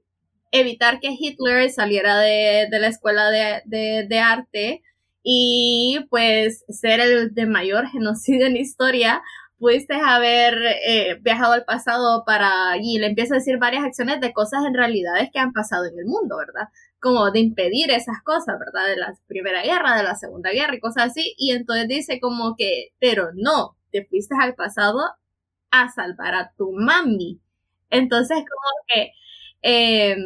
evitar 0.52 1.00
que 1.00 1.16
Hitler 1.18 1.70
saliera 1.70 2.18
de, 2.18 2.68
la 2.70 2.86
escuela 2.86 3.30
de, 3.30 4.18
arte 4.22 4.82
y 5.24 6.06
pues 6.10 6.64
ser 6.68 7.00
el 7.00 7.34
de 7.34 7.46
mayor 7.46 7.88
genocidio 7.88 8.46
en 8.46 8.56
historia, 8.56 9.22
pudiste 9.58 9.94
haber 9.94 10.54
eh, 10.86 11.18
viajado 11.22 11.52
al 11.52 11.64
pasado 11.64 12.24
para, 12.24 12.76
y 12.80 12.98
le 12.98 13.06
empieza 13.06 13.34
a 13.34 13.38
decir 13.38 13.58
varias 13.58 13.84
acciones 13.84 14.20
de 14.20 14.32
cosas 14.32 14.64
en 14.66 14.74
realidades 14.74 15.30
que 15.32 15.38
han 15.38 15.52
pasado 15.52 15.86
en 15.86 15.98
el 15.98 16.04
mundo, 16.04 16.36
¿verdad? 16.36 16.68
Como 17.00 17.30
de 17.30 17.40
impedir 17.40 17.90
esas 17.90 18.22
cosas, 18.22 18.58
¿verdad? 18.58 18.88
De 18.88 18.96
la 18.96 19.14
Primera 19.28 19.62
Guerra, 19.62 19.96
de 19.96 20.02
la 20.02 20.16
Segunda 20.16 20.50
Guerra 20.50 20.74
y 20.74 20.80
cosas 20.80 21.10
así. 21.10 21.34
Y 21.38 21.52
entonces 21.52 21.88
dice 21.88 22.20
como 22.20 22.56
que, 22.56 22.88
pero 22.98 23.30
no, 23.34 23.76
te 23.92 24.04
fuiste 24.04 24.34
al 24.40 24.54
pasado 24.54 24.98
a 25.70 25.88
salvar 25.90 26.34
a 26.34 26.52
tu 26.56 26.72
mami. 26.72 27.40
Entonces 27.90 28.38
como 28.38 28.86
que 28.88 29.12
eh, 29.62 30.16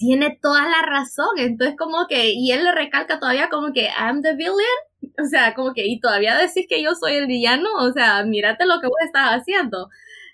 tiene 0.00 0.38
toda 0.40 0.62
la 0.68 0.82
razón. 0.82 1.38
Entonces, 1.38 1.76
como 1.78 2.06
que, 2.08 2.32
y 2.32 2.52
él 2.52 2.64
le 2.64 2.72
recalca 2.72 3.20
todavía 3.20 3.50
como 3.50 3.72
que 3.72 3.88
I'm 3.88 4.22
the 4.22 4.34
villain. 4.34 5.14
O 5.22 5.26
sea, 5.26 5.54
como 5.54 5.74
que, 5.74 5.86
y 5.86 6.00
todavía 6.00 6.36
decís 6.36 6.66
que 6.68 6.82
yo 6.82 6.94
soy 6.94 7.14
el 7.14 7.26
villano. 7.26 7.68
O 7.80 7.92
sea, 7.92 8.24
mírate 8.24 8.64
lo 8.64 8.80
que 8.80 8.86
vos 8.86 8.96
estás 9.04 9.28
haciendo. 9.28 9.90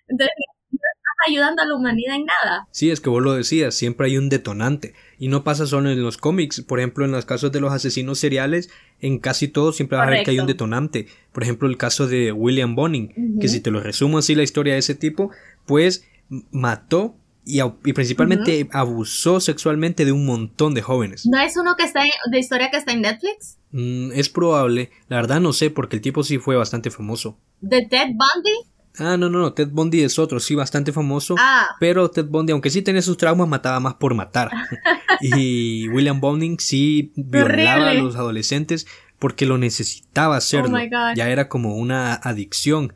Entonces, 0.07 0.35
no 0.71 0.77
estás 0.77 1.29
ayudando 1.29 1.63
a 1.63 1.67
la 1.67 1.75
humanidad 1.75 2.15
en 2.15 2.27
nada. 2.27 2.69
Sí, 2.71 2.93
es 2.93 3.01
que 3.01 3.11
vos 3.11 3.21
lo 3.21 3.35
decías, 3.35 3.75
siempre 3.75 4.07
hay 4.07 4.19
un 4.19 4.29
detonante. 4.29 4.95
Y 5.19 5.27
no 5.27 5.43
pasa 5.43 5.67
solo 5.67 5.91
en 5.91 6.01
los 6.01 6.17
cómics. 6.17 6.61
Por 6.61 6.79
ejemplo, 6.79 7.05
en 7.05 7.11
los 7.11 7.25
casos 7.25 7.51
de 7.51 7.61
los 7.61 7.73
asesinos 7.73 8.21
seriales, 8.21 8.71
en 9.01 9.19
casi 9.19 9.49
todos 9.49 9.75
siempre 9.75 9.99
va 9.99 10.05
a 10.05 10.07
haber 10.07 10.23
que 10.23 10.31
hay 10.31 10.39
un 10.39 10.47
detonante. 10.47 11.09
Por 11.33 11.43
ejemplo, 11.43 11.69
el 11.69 11.77
caso 11.77 12.07
de 12.07 12.31
William 12.31 12.77
Boning, 12.77 13.41
que 13.41 13.49
si 13.49 13.61
te 13.61 13.73
lo 13.73 13.81
resumo 13.81 14.19
así 14.19 14.37
la 14.37 14.45
historia 14.45 14.75
de 14.75 14.79
ese 14.79 14.95
tipo, 14.95 15.33
pues 15.67 16.07
mató 16.53 17.17
y, 17.47 17.63
principalmente 17.93 18.69
abusó 18.73 19.39
sexualmente 19.39 20.05
de 20.05 20.11
un 20.11 20.27
montón 20.27 20.75
de 20.75 20.83
jóvenes. 20.83 21.27
¿No 21.27 21.39
es 21.39 21.57
uno 21.57 21.77
que 21.77 21.85
está 21.85 22.03
de 22.03 22.39
historia 22.39 22.71
que 22.73 22.77
está 22.77 22.93
en 22.93 23.03
Netflix? 23.03 23.59
Mm, 23.71 24.11
es 24.13 24.29
probable, 24.29 24.91
la 25.09 25.17
verdad 25.17 25.41
no 25.41 25.53
sé 25.53 25.71
porque 25.71 25.97
el 25.97 26.03
tipo 26.03 26.25
sí 26.25 26.39
fue 26.39 26.57
bastante 26.57 26.91
famoso. 26.91 27.39
¿De 27.61 27.87
Ted 27.87 28.09
Bundy? 28.09 28.77
Ah, 28.99 29.17
no, 29.17 29.29
no, 29.29 29.39
no, 29.39 29.53
Ted 29.53 29.69
Bundy 29.69 30.03
es 30.03 30.19
otro, 30.19 30.41
sí, 30.41 30.55
bastante 30.57 30.93
famoso. 30.93 31.37
Ah. 31.39 31.69
Pero 31.79 32.11
Ted 32.11 32.27
Bundy, 32.27 32.53
aunque 32.53 32.71
sí 32.71 32.83
tenía 32.83 33.03
sus 33.03 33.17
traumas, 33.17 33.47
mataba 33.47 33.79
más 33.79 33.95
por 33.95 34.15
matar. 34.15 34.51
y 35.21 35.89
William 35.91 36.21
Bonding 36.21 36.59
sí 36.59 37.13
violaba 37.15 37.91
a 37.91 37.95
los 37.95 38.17
adolescentes 38.17 38.89
porque 39.19 39.47
lo 39.47 39.57
necesitaba 39.57 40.37
hacerlo. 40.37 40.77
Oh 40.77 41.15
ya 41.15 41.29
era 41.29 41.49
como 41.49 41.77
una 41.77 42.15
adicción. 42.15 42.93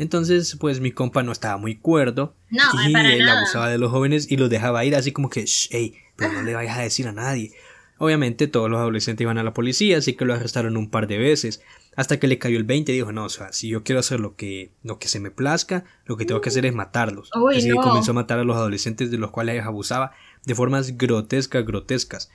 Entonces, 0.00 0.56
pues 0.58 0.80
mi 0.80 0.92
compa 0.92 1.22
no 1.22 1.30
estaba 1.30 1.58
muy 1.58 1.76
cuerdo. 1.76 2.34
y 2.50 2.96
él 2.96 3.28
abusaba 3.28 3.68
de 3.68 3.76
los 3.76 3.90
jóvenes 3.90 4.30
y 4.30 4.38
los 4.38 4.48
dejaba 4.48 4.82
ir 4.86 4.96
así 4.96 5.12
como 5.12 5.28
que, 5.28 5.44
hey, 5.68 5.94
pero 6.16 6.32
no 6.32 6.42
le 6.42 6.54
vayas 6.54 6.78
a 6.78 6.80
decir 6.80 7.06
a 7.06 7.12
nadie. 7.12 7.52
Obviamente 7.98 8.46
todos 8.46 8.70
los 8.70 8.78
adolescentes 8.78 9.22
iban 9.22 9.36
a 9.36 9.42
la 9.42 9.52
policía, 9.52 9.98
así 9.98 10.14
que 10.14 10.24
lo 10.24 10.32
arrestaron 10.32 10.78
un 10.78 10.88
par 10.88 11.06
de 11.06 11.18
veces. 11.18 11.62
Hasta 11.96 12.18
que 12.18 12.28
le 12.28 12.38
cayó 12.38 12.56
el 12.56 12.64
20 12.64 12.90
y 12.90 12.94
dijo, 12.94 13.12
no, 13.12 13.26
o 13.26 13.28
sea, 13.28 13.52
si 13.52 13.68
yo 13.68 13.84
quiero 13.84 13.98
hacer 13.98 14.20
lo 14.20 14.36
que, 14.36 14.72
lo 14.82 14.98
que 14.98 15.06
se 15.06 15.20
me 15.20 15.30
plazca, 15.30 15.84
lo 16.06 16.16
que 16.16 16.24
tengo 16.24 16.40
que 16.40 16.48
hacer 16.48 16.64
es 16.64 16.72
matarlos. 16.72 17.30
así 17.54 17.68
que 17.68 17.74
comenzó 17.74 18.12
a 18.12 18.14
matar 18.14 18.38
a 18.38 18.44
los 18.44 18.56
adolescentes 18.56 19.10
de 19.10 19.18
los 19.18 19.30
cuales 19.30 19.62
abusaba 19.62 20.12
de 20.46 20.54
formas 20.54 20.96
grotescas, 20.96 21.66
grotescas. 21.66 22.30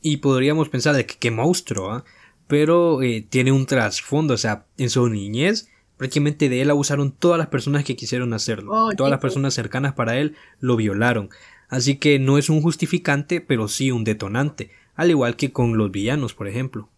Y 0.00 0.16
podríamos 0.16 0.70
pensar 0.70 0.96
de 0.96 1.04
que 1.04 1.16
qué 1.16 1.30
monstruo, 1.30 1.92
¿ah? 1.92 2.04
Pero 2.48 3.02
eh, 3.02 3.26
tiene 3.28 3.52
un 3.52 3.66
trasfondo, 3.66 4.32
o 4.32 4.38
sea, 4.38 4.64
en 4.78 4.88
su 4.88 5.06
niñez 5.10 5.68
Prácticamente 6.02 6.48
de 6.48 6.60
él 6.60 6.68
abusaron 6.68 7.12
todas 7.12 7.38
las 7.38 7.46
personas 7.46 7.84
que 7.84 7.94
quisieron 7.94 8.34
hacerlo. 8.34 8.72
Oh, 8.74 8.90
todas 8.96 9.08
las 9.08 9.20
personas 9.20 9.54
cercanas 9.54 9.92
para 9.92 10.18
él 10.18 10.34
lo 10.58 10.74
violaron. 10.74 11.30
Así 11.68 11.96
que 11.96 12.18
no 12.18 12.38
es 12.38 12.50
un 12.50 12.60
justificante, 12.60 13.40
pero 13.40 13.68
sí 13.68 13.92
un 13.92 14.02
detonante. 14.02 14.72
Al 14.96 15.10
igual 15.10 15.36
que 15.36 15.52
con 15.52 15.78
los 15.78 15.92
villanos, 15.92 16.34
por 16.34 16.48
ejemplo. 16.48 16.90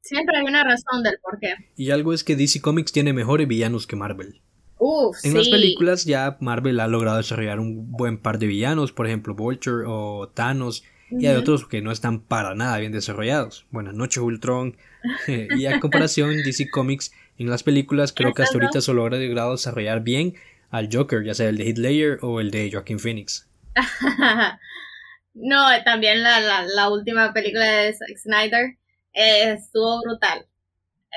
Siempre 0.00 0.36
hay 0.38 0.44
una 0.46 0.62
razón 0.62 1.02
del 1.02 1.14
por 1.20 1.40
qué. 1.40 1.54
Y 1.74 1.90
algo 1.90 2.12
es 2.12 2.22
que 2.22 2.36
DC 2.36 2.60
Comics 2.60 2.92
tiene 2.92 3.12
mejores 3.12 3.48
villanos 3.48 3.88
que 3.88 3.96
Marvel. 3.96 4.42
en 5.24 5.34
las 5.34 5.48
películas 5.48 6.04
ya 6.04 6.36
Marvel 6.40 6.78
ha 6.78 6.86
logrado 6.86 7.16
desarrollar 7.16 7.58
un 7.58 7.90
buen 7.90 8.18
par 8.18 8.38
de 8.38 8.46
villanos, 8.46 8.92
por 8.92 9.08
ejemplo 9.08 9.34
Vulture 9.34 9.86
o 9.88 10.28
Thanos, 10.28 10.84
y 11.10 11.26
hay 11.26 11.34
otros 11.34 11.66
que 11.66 11.82
no 11.82 11.90
están 11.90 12.20
para 12.20 12.54
nada 12.54 12.78
bien 12.78 12.92
desarrollados. 12.92 13.66
Buenas 13.72 13.94
noches 13.94 14.22
Ultron. 14.22 14.76
y 15.26 15.66
a 15.66 15.80
comparación 15.80 16.36
DC 16.44 16.70
Comics 16.70 17.12
en 17.44 17.50
las 17.50 17.62
películas 17.62 18.12
creo 18.12 18.34
que 18.34 18.42
hasta 18.42 18.54
ahorita 18.54 18.80
solo 18.80 19.06
ha 19.06 19.10
logrado 19.10 19.52
desarrollar 19.52 20.02
bien 20.02 20.34
al 20.70 20.88
Joker, 20.92 21.24
ya 21.24 21.34
sea 21.34 21.48
el 21.48 21.56
de 21.56 21.72
Ledger 21.74 22.18
o 22.22 22.40
el 22.40 22.50
de 22.50 22.70
Joaquin 22.70 22.98
Phoenix. 22.98 23.48
no, 25.34 25.66
también 25.84 26.22
la, 26.22 26.64
la, 26.64 26.90
última 26.90 27.32
película 27.32 27.64
de 27.64 27.94
Zack 27.94 28.18
Snyder 28.18 28.76
eh, 29.12 29.52
estuvo 29.52 30.00
brutal. 30.02 30.46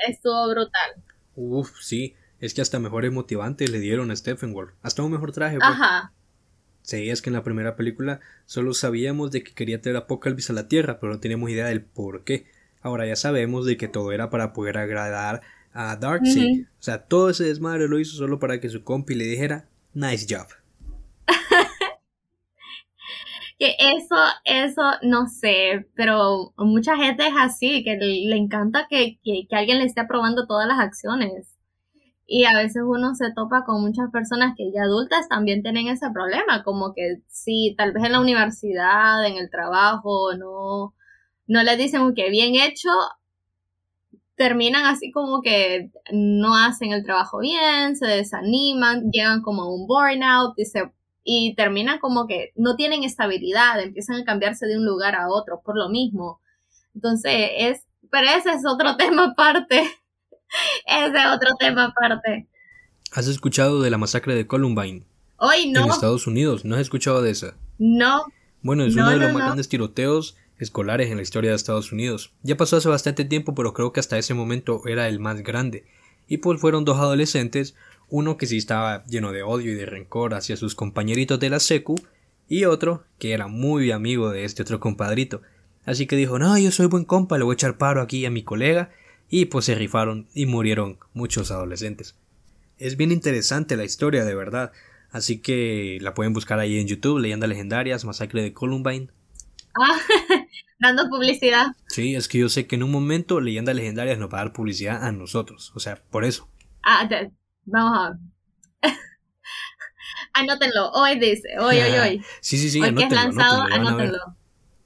Estuvo 0.08 0.48
brutal. 0.48 1.02
Uf, 1.34 1.80
sí. 1.80 2.14
Es 2.38 2.54
que 2.54 2.60
hasta 2.60 2.78
mejores 2.78 3.12
motivantes 3.12 3.70
le 3.70 3.78
dieron 3.78 4.10
a 4.10 4.16
Stephen 4.16 4.52
Ward. 4.54 4.70
Hasta 4.82 5.02
un 5.02 5.12
mejor 5.12 5.32
traje. 5.32 5.58
Pues. 5.58 5.68
Ajá. 5.68 6.12
Sí, 6.82 7.08
es 7.10 7.22
que 7.22 7.30
en 7.30 7.34
la 7.34 7.44
primera 7.44 7.76
película 7.76 8.20
solo 8.46 8.74
sabíamos 8.74 9.30
de 9.30 9.44
que 9.44 9.54
quería 9.54 9.80
traer 9.80 9.96
Apocalipsis 9.96 10.50
a 10.50 10.54
la 10.54 10.66
Tierra, 10.66 10.98
pero 10.98 11.12
no 11.12 11.20
teníamos 11.20 11.50
idea 11.50 11.66
del 11.66 11.82
por 11.82 12.24
qué. 12.24 12.46
Ahora 12.80 13.06
ya 13.06 13.14
sabemos 13.14 13.64
de 13.64 13.76
que 13.76 13.86
todo 13.86 14.10
era 14.10 14.28
para 14.30 14.52
poder 14.52 14.78
agradar 14.78 15.42
a 15.72 15.96
Darkseid. 15.96 16.64
O 16.64 16.82
sea, 16.82 17.06
todo 17.06 17.30
ese 17.30 17.44
desmadre 17.44 17.88
lo 17.88 17.98
hizo 17.98 18.16
solo 18.16 18.38
para 18.38 18.60
que 18.60 18.68
su 18.68 18.84
compi 18.84 19.14
le 19.14 19.24
dijera 19.24 19.68
nice 19.94 20.26
job. 20.28 20.46
que 23.58 23.76
eso, 23.78 24.16
eso, 24.44 24.82
no 25.02 25.28
sé, 25.28 25.86
pero 25.94 26.52
mucha 26.56 26.96
gente 26.96 27.26
es 27.26 27.34
así, 27.38 27.84
que 27.84 27.96
le, 27.96 28.36
encanta 28.36 28.86
que, 28.88 29.18
que, 29.22 29.46
alguien 29.52 29.78
le 29.78 29.84
esté 29.84 30.00
aprobando 30.00 30.46
todas 30.46 30.66
las 30.66 30.80
acciones. 30.80 31.48
Y 32.26 32.44
a 32.44 32.56
veces 32.56 32.82
uno 32.84 33.14
se 33.14 33.32
topa 33.32 33.64
con 33.64 33.82
muchas 33.82 34.10
personas 34.10 34.54
que 34.56 34.72
ya 34.72 34.82
adultas 34.82 35.28
también 35.28 35.62
tienen 35.62 35.88
ese 35.88 36.10
problema, 36.10 36.62
como 36.64 36.94
que 36.94 37.20
si 37.28 37.74
tal 37.76 37.92
vez 37.92 38.04
en 38.04 38.12
la 38.12 38.20
universidad, 38.20 39.24
en 39.26 39.36
el 39.36 39.50
trabajo, 39.50 40.34
no, 40.36 40.94
no 41.46 41.62
le 41.62 41.76
dicen 41.76 42.14
que 42.14 42.30
bien 42.30 42.54
hecho, 42.54 42.88
terminan 44.42 44.86
así 44.86 45.12
como 45.12 45.40
que 45.40 45.92
no 46.12 46.56
hacen 46.56 46.92
el 46.92 47.04
trabajo 47.04 47.38
bien, 47.38 47.94
se 47.94 48.08
desaniman, 48.08 49.12
llegan 49.12 49.40
como 49.40 49.62
a 49.62 49.72
un 49.72 49.86
burnout 49.86 50.58
y, 50.58 50.64
y 51.22 51.54
terminan 51.54 52.00
como 52.00 52.26
que 52.26 52.50
no 52.56 52.74
tienen 52.74 53.04
estabilidad, 53.04 53.80
empiezan 53.80 54.20
a 54.20 54.24
cambiarse 54.24 54.66
de 54.66 54.78
un 54.78 54.84
lugar 54.84 55.14
a 55.14 55.28
otro 55.28 55.62
por 55.64 55.78
lo 55.78 55.90
mismo. 55.90 56.40
Entonces, 56.92 57.50
es, 57.56 57.86
pero 58.10 58.26
ese 58.36 58.50
es 58.50 58.66
otro 58.66 58.96
tema 58.98 59.26
aparte. 59.26 59.82
ese 60.86 61.18
es 61.18 61.26
otro 61.32 61.50
tema 61.60 61.84
aparte. 61.84 62.48
¿Has 63.12 63.28
escuchado 63.28 63.80
de 63.80 63.90
la 63.90 63.98
masacre 63.98 64.34
de 64.34 64.48
Columbine? 64.48 65.06
Hoy 65.36 65.70
no. 65.70 65.84
En 65.84 65.90
Estados 65.90 66.26
Unidos, 66.26 66.64
¿no 66.64 66.74
has 66.74 66.80
escuchado 66.80 67.22
de 67.22 67.30
esa? 67.30 67.54
No. 67.78 68.24
Bueno, 68.60 68.82
es 68.82 68.96
uno 68.96 69.10
de 69.10 69.18
los 69.18 69.32
más 69.32 69.44
grandes 69.44 69.68
tiroteos 69.68 70.36
escolares 70.62 71.10
en 71.10 71.16
la 71.16 71.22
historia 71.22 71.50
de 71.50 71.56
Estados 71.56 71.92
Unidos. 71.92 72.32
Ya 72.42 72.56
pasó 72.56 72.76
hace 72.76 72.88
bastante 72.88 73.24
tiempo, 73.24 73.54
pero 73.54 73.74
creo 73.74 73.92
que 73.92 74.00
hasta 74.00 74.18
ese 74.18 74.34
momento 74.34 74.82
era 74.86 75.08
el 75.08 75.20
más 75.20 75.42
grande. 75.42 75.84
Y 76.28 76.38
pues 76.38 76.60
fueron 76.60 76.84
dos 76.84 76.98
adolescentes, 76.98 77.74
uno 78.08 78.36
que 78.36 78.46
sí 78.46 78.56
estaba 78.56 79.04
lleno 79.06 79.32
de 79.32 79.42
odio 79.42 79.72
y 79.72 79.74
de 79.74 79.86
rencor 79.86 80.34
hacia 80.34 80.56
sus 80.56 80.74
compañeritos 80.74 81.40
de 81.40 81.50
la 81.50 81.60
secu, 81.60 81.96
y 82.48 82.64
otro 82.64 83.04
que 83.18 83.32
era 83.32 83.46
muy 83.46 83.90
amigo 83.90 84.30
de 84.30 84.44
este 84.44 84.62
otro 84.62 84.80
compadrito. 84.80 85.42
Así 85.84 86.06
que 86.06 86.16
dijo, 86.16 86.38
no, 86.38 86.56
yo 86.58 86.70
soy 86.70 86.86
buen 86.86 87.04
compa, 87.04 87.38
le 87.38 87.44
voy 87.44 87.54
a 87.54 87.56
echar 87.56 87.76
paro 87.76 88.00
aquí 88.00 88.24
a 88.24 88.30
mi 88.30 88.42
colega, 88.42 88.90
y 89.28 89.46
pues 89.46 89.64
se 89.64 89.74
rifaron 89.74 90.28
y 90.34 90.46
murieron 90.46 90.98
muchos 91.12 91.50
adolescentes. 91.50 92.16
Es 92.78 92.96
bien 92.96 93.12
interesante 93.12 93.76
la 93.76 93.84
historia, 93.84 94.24
de 94.24 94.34
verdad. 94.34 94.72
Así 95.10 95.38
que 95.38 95.98
la 96.00 96.14
pueden 96.14 96.32
buscar 96.32 96.58
ahí 96.58 96.78
en 96.78 96.86
YouTube, 96.86 97.18
Leyendas 97.18 97.48
Legendarias, 97.48 98.04
Masacre 98.04 98.42
de 98.42 98.52
Columbine, 98.52 99.10
Ah, 99.74 99.98
dando 100.82 101.08
publicidad. 101.08 101.68
Sí, 101.86 102.14
es 102.16 102.28
que 102.28 102.38
yo 102.38 102.48
sé 102.48 102.66
que 102.66 102.74
en 102.74 102.82
un 102.82 102.90
momento 102.90 103.40
Leyendas 103.40 103.76
Legendarias 103.76 104.18
nos 104.18 104.28
va 104.28 104.40
a 104.40 104.44
dar 104.44 104.52
publicidad 104.52 105.02
a 105.02 105.12
nosotros. 105.12 105.72
O 105.74 105.80
sea, 105.80 106.02
por 106.10 106.24
eso. 106.24 106.50
Ah, 106.82 107.08
vamos 107.64 108.18
a 108.82 108.88
Anótenlo. 110.34 110.90
Hoy 110.90 111.18
dice. 111.18 111.48
Hoy, 111.58 111.78
hoy, 111.78 111.98
hoy. 111.98 112.24
sí, 112.40 112.58
sí, 112.58 112.68
sí. 112.68 112.80
Hoy 112.80 112.94
que 112.94 113.04
es 113.04 113.12
lanzado, 113.12 113.62
anótenlo. 113.62 114.36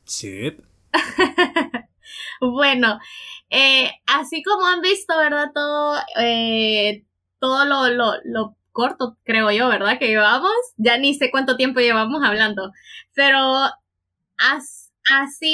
Sí. 0.05 0.57
bueno, 2.41 3.01
eh, 3.49 3.91
así 4.07 4.43
como 4.43 4.67
han 4.67 4.83
visto, 4.83 5.17
¿verdad? 5.17 5.51
Todo, 5.55 5.97
eh, 6.21 7.07
todo 7.41 7.65
lo, 7.65 7.89
lo, 7.89 8.13
lo 8.25 8.57
corto, 8.73 9.17
creo 9.25 9.51
yo, 9.51 9.69
¿verdad? 9.69 9.99
Que 9.99 10.09
llevamos. 10.09 10.53
Ya 10.77 10.99
ni 10.99 11.15
sé 11.15 11.31
cuánto 11.31 11.57
tiempo 11.57 11.81
llevamos 11.81 12.23
hablando. 12.23 12.73
Pero 13.15 13.41
así, 14.37 14.86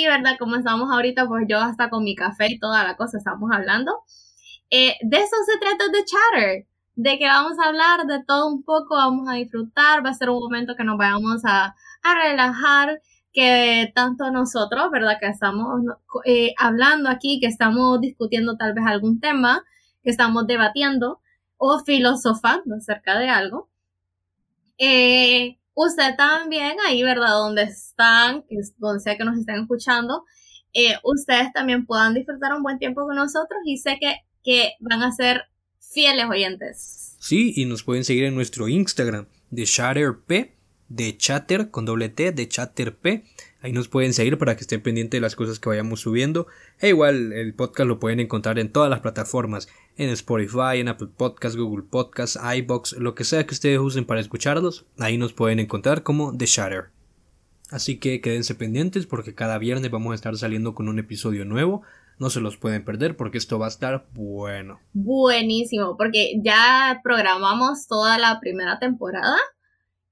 ¿verdad? 0.08 0.36
Como 0.38 0.56
estamos 0.56 0.90
ahorita, 0.90 1.26
pues 1.26 1.46
yo 1.48 1.58
hasta 1.58 1.90
con 1.90 2.04
mi 2.04 2.14
café 2.14 2.46
y 2.48 2.58
toda 2.58 2.84
la 2.84 2.96
cosa 2.96 3.18
estamos 3.18 3.50
hablando. 3.52 3.92
Eh, 4.70 4.96
de 5.02 5.16
eso 5.18 5.36
se 5.46 5.58
trata 5.58 5.88
de 5.88 6.04
Chatter 6.04 6.66
de 6.94 7.18
que 7.18 7.26
vamos 7.26 7.58
a 7.58 7.68
hablar 7.68 8.06
de 8.06 8.22
todo 8.24 8.48
un 8.48 8.64
poco, 8.64 8.96
vamos 8.96 9.28
a 9.28 9.34
disfrutar, 9.34 10.04
va 10.04 10.10
a 10.10 10.14
ser 10.14 10.30
un 10.30 10.40
momento 10.40 10.74
que 10.76 10.84
nos 10.84 10.98
vayamos 10.98 11.42
a, 11.44 11.74
a 12.02 12.14
relajar, 12.14 13.00
que 13.32 13.90
tanto 13.94 14.30
nosotros, 14.30 14.90
¿verdad? 14.90 15.16
Que 15.20 15.28
estamos 15.28 15.80
eh, 16.26 16.52
hablando 16.58 17.08
aquí, 17.08 17.40
que 17.40 17.46
estamos 17.46 18.00
discutiendo 18.00 18.56
tal 18.56 18.74
vez 18.74 18.84
algún 18.86 19.20
tema, 19.20 19.64
que 20.02 20.10
estamos 20.10 20.46
debatiendo 20.46 21.20
o 21.56 21.78
filosofando 21.80 22.76
acerca 22.76 23.18
de 23.18 23.28
algo. 23.30 23.70
Eh, 24.78 25.58
usted 25.74 26.14
también, 26.16 26.76
ahí, 26.86 27.02
¿verdad? 27.02 27.30
Donde 27.30 27.62
están, 27.62 28.44
donde 28.78 29.00
sea 29.00 29.16
que 29.16 29.24
nos 29.24 29.38
estén 29.38 29.62
escuchando, 29.62 30.24
eh, 30.72 30.94
ustedes 31.04 31.52
también 31.52 31.86
puedan 31.86 32.14
disfrutar 32.14 32.54
un 32.54 32.62
buen 32.62 32.78
tiempo 32.78 33.02
con 33.06 33.16
nosotros 33.16 33.60
y 33.64 33.76
sé 33.78 33.98
que, 34.00 34.16
que 34.42 34.72
van 34.80 35.02
a 35.02 35.12
ser 35.12 35.42
fieles 35.78 36.26
oyentes. 36.26 37.16
Sí, 37.20 37.52
y 37.56 37.66
nos 37.66 37.82
pueden 37.82 38.04
seguir 38.04 38.24
en 38.24 38.34
nuestro 38.34 38.68
Instagram 38.68 39.26
de 39.50 39.64
ChatterP, 39.64 40.54
de 40.88 41.16
Chatter 41.16 41.70
con 41.70 41.84
doble 41.84 42.08
T, 42.08 42.32
de 42.32 42.48
ChatterP. 42.48 43.24
Ahí 43.62 43.72
nos 43.72 43.86
pueden 43.86 44.12
seguir 44.12 44.38
para 44.38 44.56
que 44.56 44.62
estén 44.62 44.82
pendientes 44.82 45.18
de 45.18 45.22
las 45.22 45.36
cosas 45.36 45.60
que 45.60 45.68
vayamos 45.68 46.00
subiendo. 46.00 46.48
E 46.80 46.88
igual 46.88 47.32
el 47.32 47.54
podcast 47.54 47.86
lo 47.86 48.00
pueden 48.00 48.18
encontrar 48.18 48.58
en 48.58 48.72
todas 48.72 48.90
las 48.90 49.00
plataformas, 49.00 49.68
en 49.96 50.10
Spotify, 50.10 50.80
en 50.80 50.88
Apple 50.88 51.10
Podcasts, 51.16 51.56
Google 51.56 51.84
Podcasts, 51.88 52.38
iBox, 52.56 52.94
lo 52.94 53.14
que 53.14 53.22
sea 53.22 53.46
que 53.46 53.54
ustedes 53.54 53.78
usen 53.78 54.04
para 54.04 54.20
escucharlos. 54.20 54.84
Ahí 54.98 55.16
nos 55.16 55.32
pueden 55.32 55.60
encontrar 55.60 56.02
como 56.02 56.36
The 56.36 56.46
Shatter. 56.46 56.86
Así 57.70 57.98
que 57.98 58.20
quédense 58.20 58.56
pendientes 58.56 59.06
porque 59.06 59.34
cada 59.34 59.58
viernes 59.58 59.90
vamos 59.92 60.12
a 60.12 60.16
estar 60.16 60.36
saliendo 60.36 60.74
con 60.74 60.88
un 60.88 60.98
episodio 60.98 61.44
nuevo. 61.44 61.82
No 62.18 62.30
se 62.30 62.40
los 62.40 62.56
pueden 62.56 62.84
perder 62.84 63.16
porque 63.16 63.38
esto 63.38 63.60
va 63.60 63.66
a 63.66 63.70
estar 63.70 64.06
bueno. 64.12 64.80
Buenísimo, 64.92 65.96
porque 65.96 66.34
ya 66.42 67.00
programamos 67.02 67.86
toda 67.86 68.18
la 68.18 68.40
primera 68.40 68.80
temporada. 68.80 69.36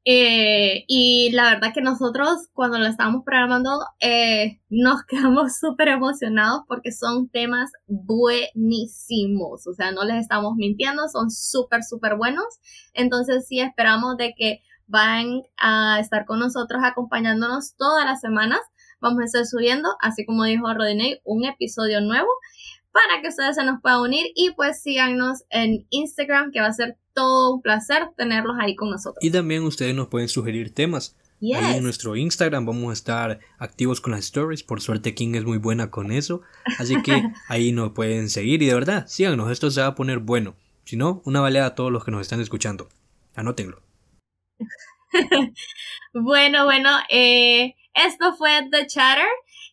Eh, 0.04 0.84
y 0.88 1.30
la 1.32 1.44
verdad 1.54 1.74
que 1.74 1.82
nosotros 1.82 2.48
cuando 2.54 2.78
lo 2.78 2.86
estábamos 2.86 3.22
programando 3.24 3.70
eh, 4.00 4.60
nos 4.70 5.02
quedamos 5.08 5.58
súper 5.58 5.88
emocionados 5.88 6.62
porque 6.66 6.92
son 6.92 7.28
temas 7.28 7.70
buenísimos. 7.86 9.66
O 9.66 9.74
sea, 9.74 9.92
no 9.92 10.04
les 10.04 10.16
estamos 10.16 10.54
mintiendo, 10.56 11.08
son 11.08 11.30
súper, 11.30 11.82
súper 11.82 12.16
buenos. 12.16 12.46
Entonces 12.94 13.46
sí 13.46 13.60
esperamos 13.60 14.16
de 14.16 14.34
que 14.36 14.60
van 14.86 15.42
a 15.56 16.00
estar 16.00 16.24
con 16.24 16.40
nosotros 16.40 16.82
acompañándonos 16.84 17.76
todas 17.76 18.04
las 18.04 18.20
semanas 18.20 18.60
vamos 19.00 19.22
a 19.22 19.24
estar 19.24 19.46
subiendo, 19.46 19.88
así 20.00 20.24
como 20.24 20.44
dijo 20.44 20.72
Rodinei, 20.72 21.20
un 21.24 21.44
episodio 21.44 22.00
nuevo 22.00 22.28
para 22.92 23.22
que 23.22 23.28
ustedes 23.28 23.56
se 23.56 23.64
nos 23.64 23.80
puedan 23.80 24.00
unir 24.00 24.26
y 24.34 24.50
pues 24.52 24.82
síganos 24.82 25.44
en 25.50 25.86
Instagram, 25.90 26.50
que 26.50 26.60
va 26.60 26.66
a 26.66 26.72
ser 26.72 26.98
todo 27.14 27.54
un 27.54 27.62
placer 27.62 28.08
tenerlos 28.16 28.56
ahí 28.60 28.76
con 28.76 28.90
nosotros. 28.90 29.22
Y 29.22 29.30
también 29.30 29.62
ustedes 29.62 29.94
nos 29.94 30.08
pueden 30.08 30.28
sugerir 30.28 30.74
temas. 30.74 31.16
Ahí 31.42 31.76
en 31.76 31.82
nuestro 31.82 32.16
Instagram 32.16 32.66
vamos 32.66 32.90
a 32.90 32.92
estar 32.92 33.40
activos 33.58 34.00
con 34.00 34.12
las 34.12 34.20
stories. 34.20 34.62
Por 34.62 34.82
suerte 34.82 35.14
King 35.14 35.34
es 35.34 35.44
muy 35.44 35.58
buena 35.58 35.90
con 35.90 36.12
eso. 36.12 36.42
Así 36.78 37.00
que 37.02 37.22
ahí 37.48 37.72
nos 37.72 37.92
pueden 37.92 38.28
seguir 38.28 38.62
y 38.62 38.66
de 38.66 38.74
verdad, 38.74 39.06
síganos, 39.06 39.50
esto 39.50 39.70
se 39.70 39.80
va 39.80 39.88
a 39.88 39.94
poner 39.94 40.18
bueno. 40.18 40.54
Si 40.84 40.96
no, 40.96 41.22
una 41.24 41.40
baleada 41.40 41.68
a 41.68 41.74
todos 41.74 41.90
los 41.90 42.04
que 42.04 42.10
nos 42.10 42.20
están 42.20 42.40
escuchando. 42.40 42.88
Anótenlo. 43.34 43.80
bueno, 46.12 46.64
bueno, 46.64 46.90
eh, 47.08 47.74
esto 47.94 48.34
fue 48.34 48.68
The 48.70 48.86
Chatter. 48.86 49.28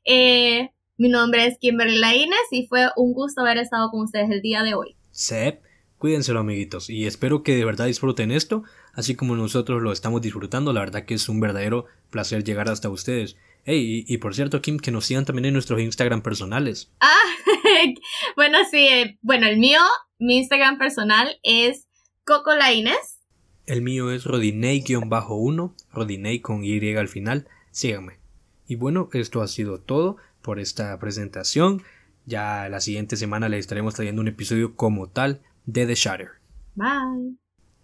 Eh, 0.05 0.71
mi 0.97 1.09
nombre 1.09 1.45
es 1.45 1.57
Kimberly 1.59 1.97
Laines 1.97 2.37
y 2.51 2.65
fue 2.67 2.87
un 2.95 3.13
gusto 3.13 3.41
haber 3.41 3.57
estado 3.57 3.91
con 3.91 4.01
ustedes 4.01 4.29
el 4.31 4.41
día 4.41 4.63
de 4.63 4.73
hoy. 4.73 4.95
Sep, 5.11 5.61
cuídenselo 5.97 6.39
amiguitos 6.39 6.89
y 6.89 7.05
espero 7.05 7.43
que 7.43 7.55
de 7.55 7.65
verdad 7.65 7.87
disfruten 7.87 8.31
esto, 8.31 8.63
así 8.93 9.15
como 9.15 9.35
nosotros 9.35 9.81
lo 9.81 9.91
estamos 9.91 10.21
disfrutando, 10.21 10.73
la 10.73 10.81
verdad 10.81 11.05
que 11.05 11.15
es 11.15 11.29
un 11.29 11.39
verdadero 11.39 11.85
placer 12.09 12.43
llegar 12.43 12.69
hasta 12.69 12.89
ustedes. 12.89 13.37
Hey, 13.65 14.05
y, 14.07 14.17
por 14.19 14.33
cierto, 14.33 14.61
Kim, 14.61 14.79
que 14.79 14.91
nos 14.91 15.05
sigan 15.05 15.25
también 15.25 15.45
en 15.45 15.53
nuestros 15.53 15.81
Instagram 15.81 16.21
personales. 16.21 16.89
Ah, 17.01 17.15
bueno, 18.37 18.59
sí, 18.71 18.87
eh, 18.87 19.17
bueno, 19.21 19.45
el 19.45 19.57
mío, 19.57 19.81
mi 20.19 20.37
Instagram 20.37 20.77
personal 20.77 21.37
es 21.43 21.85
Coco 22.23 22.55
Laines. 22.55 23.19
El 23.65 23.81
mío 23.81 24.09
es 24.09 24.23
Rodinei-1, 24.23 25.73
Rodinei 25.91 26.39
con 26.39 26.63
Y 26.63 26.95
al 26.95 27.09
final 27.09 27.49
síganme. 27.71 28.19
Y 28.67 28.75
bueno, 28.75 29.09
esto 29.11 29.41
ha 29.41 29.47
sido 29.47 29.79
todo 29.79 30.15
por 30.41 30.59
esta 30.59 30.97
presentación. 30.99 31.83
Ya 32.25 32.69
la 32.69 32.79
siguiente 32.79 33.17
semana 33.17 33.49
les 33.49 33.61
estaremos 33.61 33.95
trayendo 33.95 34.21
un 34.21 34.29
episodio 34.29 34.75
como 34.75 35.07
tal 35.07 35.41
de 35.67 35.85
The 35.85 35.95
Shatter. 35.95 36.39
Bye. 36.75 37.35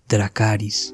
Dracaris. 0.07 0.93